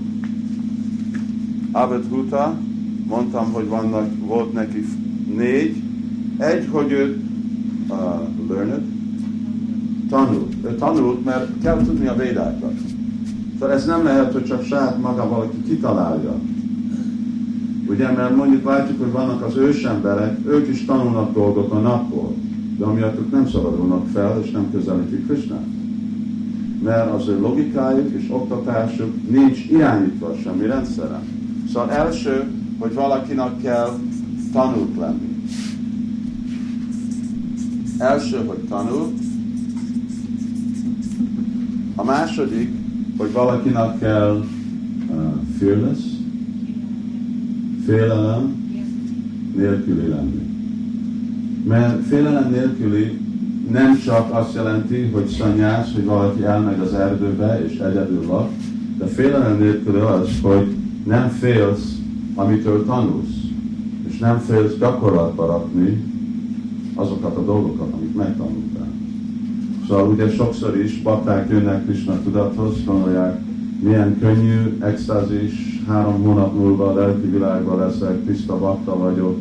[1.71, 2.57] Abedhuta,
[3.07, 4.85] mondtam, hogy vannak, volt neki
[5.35, 5.83] négy.
[6.37, 7.21] Egy, hogy ő
[7.89, 7.97] uh,
[8.47, 8.83] learned,
[10.11, 10.53] tanult.
[10.63, 12.73] Ő tanult, mert kell tudni a védákat.
[13.59, 16.33] Szóval ez nem lehet, hogy csak saját maga valaki kitalálja.
[17.87, 22.35] Ugye, mert mondjuk látjuk, hogy vannak az ősemberek, ők is tanulnak dolgot a napból,
[22.77, 25.65] de amiatt nem szabadulnak fel, és nem közelítik Krisnát.
[26.83, 31.23] Mert az ő logikájuk és oktatásuk nincs irányítva semmi rendszeren.
[31.73, 33.89] Szóval első, hogy valakinek kell
[34.53, 35.43] tanult lenni.
[37.97, 39.13] Első, hogy tanul.
[41.95, 42.69] A második,
[43.17, 44.43] hogy valakinek kell
[45.09, 45.15] uh,
[45.57, 45.99] fearless,
[47.85, 48.61] félelem
[49.55, 50.49] nélküli lenni.
[51.67, 53.19] Mert félelem nélküli
[53.71, 58.49] nem csak azt jelenti, hogy szanyász, hogy valaki elmegy az erdőbe és egyedül lak,
[58.97, 60.75] de félelem nélküli az, hogy
[61.05, 61.97] nem félsz,
[62.35, 63.35] amitől tanulsz,
[64.07, 66.03] és nem félsz gyakorlatba rakni
[66.95, 69.00] azokat a dolgokat, amit megtanultál.
[69.91, 73.41] Szóval ugye sokszor is bakták jönnek Krishna tudathoz, gondolják,
[73.79, 79.39] milyen könnyű, extázis, három hónap múlva a lelki világban leszek, tiszta bakta vagyok.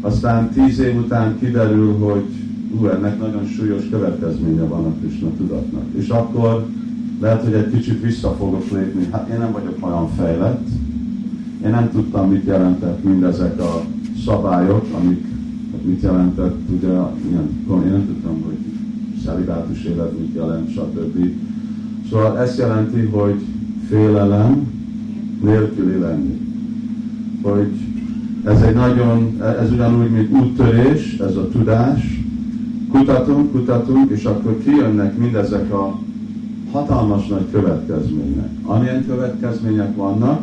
[0.00, 2.24] Aztán tíz év után kiderül, hogy
[2.78, 5.84] ú, ennek nagyon súlyos következménye van a Krishna tudatnak.
[5.94, 6.66] És akkor
[7.20, 9.08] lehet, hogy egy kicsit vissza fogok lépni.
[9.10, 10.68] Hát én nem vagyok olyan fejlett,
[11.64, 13.82] én nem tudtam, mit jelentett mindezek a
[14.24, 15.24] szabályok, amik
[15.84, 18.51] mit jelentett, ugye, ilyen, én nem tudtam, hogy
[19.24, 21.30] szelibátus élet mit jelent, stb.
[22.10, 23.40] Szóval ezt jelenti, hogy
[23.88, 24.72] félelem
[25.42, 26.40] nélküli lenni.
[27.42, 27.70] Hogy
[28.44, 32.20] ez egy nagyon, ez ugyanúgy, mint úttörés, ez a tudás.
[32.90, 35.98] Kutatunk, kutatunk, és akkor kijönnek mindezek a
[36.72, 38.50] hatalmas nagy következmények.
[38.62, 40.42] Amilyen következmények vannak,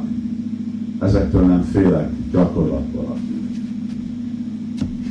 [0.99, 3.17] ezektől nem félek gyakorlatban.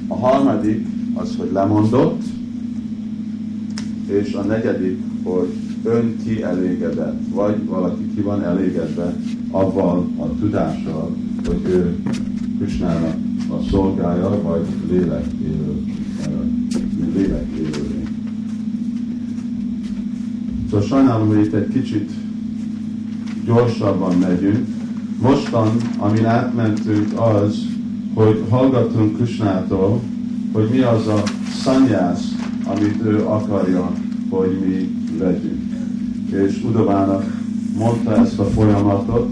[0.09, 2.23] A harmadik az, hogy lemondott,
[4.09, 5.49] és a negyedik, hogy
[5.83, 9.17] ön ki elégedett, vagy valaki ki van elégedve
[9.51, 11.97] avval a tudással, hogy ő
[12.59, 13.17] Krishnának
[13.49, 15.85] a szolgája, vagy lélek élő,
[17.15, 18.03] lélek élő.
[20.71, 22.11] Szóval sajnálom, hogy itt egy kicsit
[23.45, 24.67] gyorsabban megyünk.
[25.21, 27.67] Mostan, amin átmentünk az,
[28.15, 30.01] hogy hallgatunk Krisnától,
[30.53, 31.23] hogy mi az a
[31.63, 32.28] szanyász,
[32.77, 33.91] amit ő akarja,
[34.29, 35.73] hogy mi legyünk.
[36.31, 37.25] És Udovának
[37.79, 39.31] mondta ezt a folyamatot,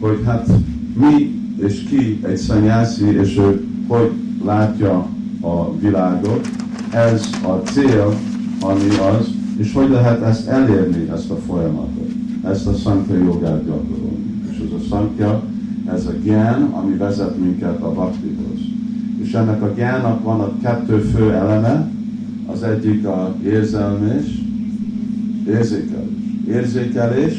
[0.00, 0.48] hogy hát
[0.94, 4.10] mi és ki egy szanyászi, és ő hogy
[4.44, 5.06] látja
[5.40, 6.48] a világot,
[6.90, 8.14] ez a cél,
[8.60, 12.10] ami az, és hogy lehet ezt elérni, ezt a folyamatot,
[12.44, 14.42] ezt a szankya jogát gyakorolni.
[14.50, 15.42] És ez a szankya,
[15.92, 18.60] ez a gen, ami vezet minket a baktihoz.
[19.22, 21.90] És ennek a gyának van a kettő fő eleme,
[22.58, 24.24] az egyik a érzelmés,
[25.46, 26.06] érzékelés.
[26.48, 27.34] Érzékelés,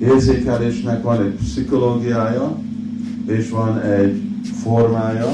[0.00, 2.58] érzékelésnek van egy pszichológiája,
[3.26, 4.22] és van egy
[4.62, 5.28] formája,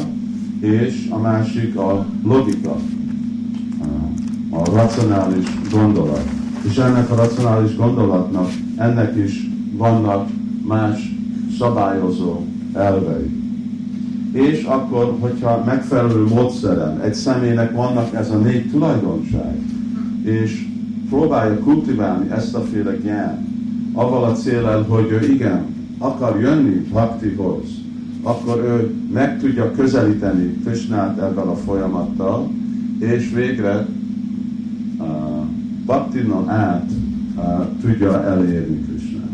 [0.61, 2.77] és a másik a logika,
[4.51, 6.29] a racionális gondolat.
[6.69, 10.29] És ennek a racionális gondolatnak, ennek is vannak
[10.67, 11.15] más
[11.59, 13.42] szabályozó elvei.
[14.33, 19.57] És akkor, hogyha megfelelő módszeren egy személynek vannak ez a négy tulajdonság,
[20.23, 20.67] és
[21.09, 23.47] próbálja kultiválni ezt a féle gyán,
[23.93, 25.65] avval a célral, hogy ő igen,
[25.99, 27.65] akar jönni Bhaktihoz,
[28.23, 32.51] akkor ő meg tudja közelíteni Krishnát ebben a folyamattal,
[32.99, 33.87] és végre
[34.99, 35.07] uh,
[35.85, 36.91] Bhaktinon át
[37.37, 39.31] uh, tudja elérni Krishnát.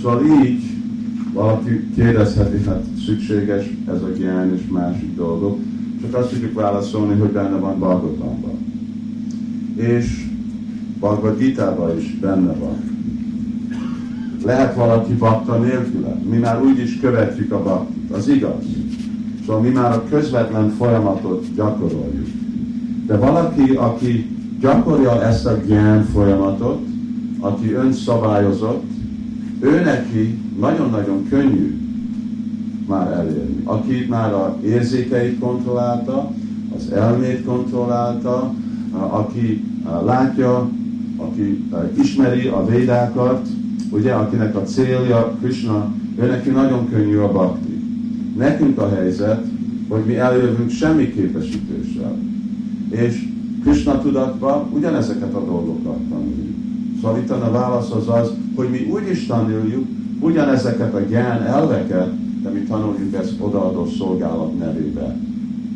[0.00, 0.62] Szóval így
[1.32, 5.58] valaki kérdezheti, hát szükséges ez a gyány és másik dolgok,
[6.00, 8.58] csak azt tudjuk válaszolni, hogy benne van Bhagavatamban.
[9.74, 10.26] És
[10.98, 12.92] Bhagavad gita is benne van
[14.44, 16.20] lehet valaki bakta nélküle.
[16.30, 18.64] Mi már úgy is követjük a baktit, az igaz.
[19.46, 22.28] Szóval mi már a közvetlen folyamatot gyakoroljuk.
[23.06, 26.86] De valaki, aki gyakorolja ezt a gyán folyamatot,
[27.40, 28.84] aki önszabályozott,
[29.60, 31.81] ő neki nagyon-nagyon könnyű
[32.92, 33.60] már elérni.
[33.64, 36.30] Aki már a érzékeit kontrollálta,
[36.76, 38.54] az elmét kontrollálta,
[39.10, 39.64] aki
[40.04, 40.70] látja,
[41.16, 41.64] aki
[41.98, 43.48] ismeri a védákat,
[43.90, 47.80] ugye, akinek a célja Krishna, ő neki nagyon könnyű a bakti.
[48.36, 49.44] Nekünk a helyzet,
[49.88, 52.16] hogy mi eljövünk semmi képesítéssel.
[52.90, 53.28] És
[53.62, 56.56] Krishna tudatban ugyanezeket a dolgokat tanuljuk.
[57.00, 59.86] Szóval itt a válasz az az, hogy mi úgy is tanuljuk
[60.20, 62.12] ugyanezeket a gyán elveket,
[62.42, 65.16] de mi tanuljuk ezt odaadó szolgálat nevébe,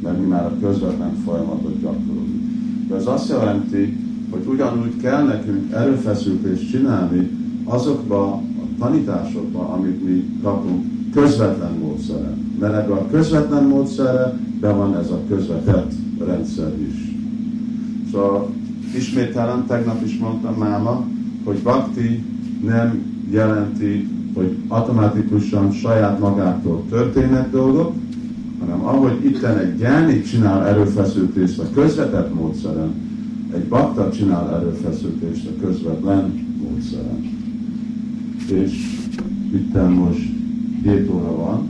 [0.02, 2.42] mert mi már a közvetlen folyamatot gyakoroljuk.
[2.88, 3.96] De ez azt jelenti,
[4.30, 7.30] hogy ugyanúgy kell nekünk erőfeszültést csinálni,
[7.64, 8.42] azokba a
[8.78, 12.56] tanításokba, amit mi kapunk közvetlen módszeren.
[12.60, 17.14] Mert ebbe a közvetlen módszere be van ez a közvetett rendszer is.
[18.12, 18.50] Szóval
[18.96, 21.06] ismételem, tegnap is mondtam máma,
[21.44, 22.24] hogy bakti
[22.64, 27.94] nem jelenti, hogy automatikusan saját magától történnek dolgok,
[28.60, 32.94] hanem ahogy itten egy gyáni csinál erőfeszítést a közvetett módszeren,
[33.54, 37.22] egy bakta csinál erőfeszítést a közvetlen módszeren.
[38.52, 38.72] És
[39.52, 40.20] itt most
[40.82, 41.68] 7 óra van,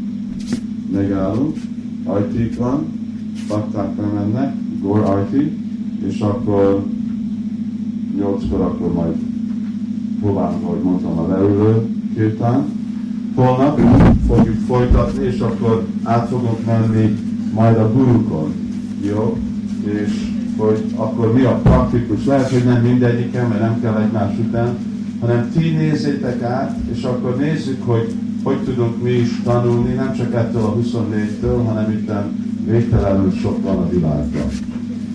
[0.92, 1.56] megállunk,
[2.04, 2.86] ajték van,
[3.48, 5.58] pakták mennek, gor ajti,
[6.06, 6.84] és akkor
[8.18, 9.14] 8-kor akkor majd
[10.20, 12.84] próbálunk, ahogy mondtam, a leülő kétán.
[13.34, 13.80] Holnap
[14.26, 17.18] fogjuk folytatni, és akkor át fogunk menni
[17.52, 18.54] majd a gurukon,
[19.00, 19.38] jó?
[19.84, 24.76] És hogy akkor mi a praktikus, lehet, hogy nem mindegyiken, mert nem kell egymás után,
[25.20, 28.14] hanem ti nézzétek át, és akkor nézzük, hogy
[28.46, 32.10] hogy tudunk mi is tanulni, nem csak ettől a 24-től, hanem itt
[32.66, 34.48] végtelenül sok van a világban.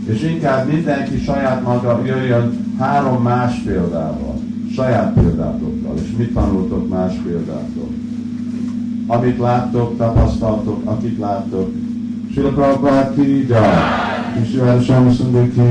[0.05, 4.30] És inkább mindenki saját maga jöjjön három más példával,
[4.75, 7.89] saját példátokkal, és mit tanultok más példától.
[9.07, 11.71] Amit láttok, tapasztaltok, akit láttok.
[12.33, 13.47] Sila Prabhupada ki
[14.41, 15.61] és Jai Shamsundar ki.